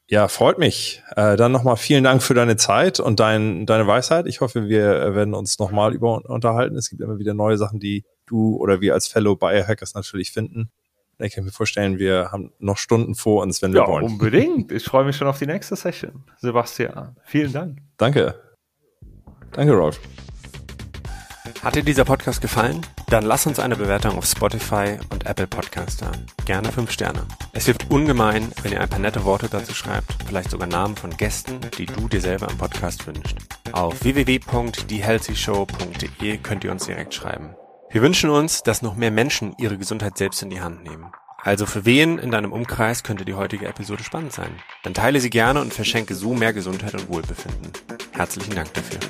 [0.09, 1.03] Ja, freut mich.
[1.14, 4.26] Äh, dann nochmal vielen Dank für deine Zeit und dein, deine Weisheit.
[4.26, 6.76] Ich hoffe, wir werden uns nochmal über unterhalten.
[6.76, 10.70] Es gibt immer wieder neue Sachen, die du oder wir als Fellow Biohackers natürlich finden.
[11.20, 14.04] Ich kann mir vorstellen, wir haben noch Stunden vor uns, wenn wir ja, wollen.
[14.04, 14.72] Unbedingt.
[14.80, 16.24] Ich freue mich schon auf die nächste Session.
[16.38, 17.78] Sebastian, vielen Dank.
[17.96, 18.34] Danke.
[19.52, 20.00] Danke, Rolf.
[21.62, 22.80] Hat dir dieser Podcast gefallen?
[23.08, 26.10] Dann lass uns eine Bewertung auf Spotify und Apple Podcast da.
[26.46, 27.26] Gerne fünf Sterne.
[27.52, 31.14] Es hilft ungemein, wenn ihr ein paar nette Worte dazu schreibt, vielleicht sogar Namen von
[31.14, 33.36] Gästen, die du dir selber im Podcast wünschst.
[33.72, 37.54] Auf www.thehealthyshow.de könnt ihr uns direkt schreiben.
[37.93, 41.11] Wir wünschen uns, dass noch mehr Menschen ihre Gesundheit selbst in die Hand nehmen.
[41.43, 44.53] Also für wen in deinem Umkreis könnte die heutige Episode spannend sein?
[44.84, 47.72] Dann teile sie gerne und verschenke so mehr Gesundheit und Wohlbefinden.
[48.12, 49.01] Herzlichen Dank dafür.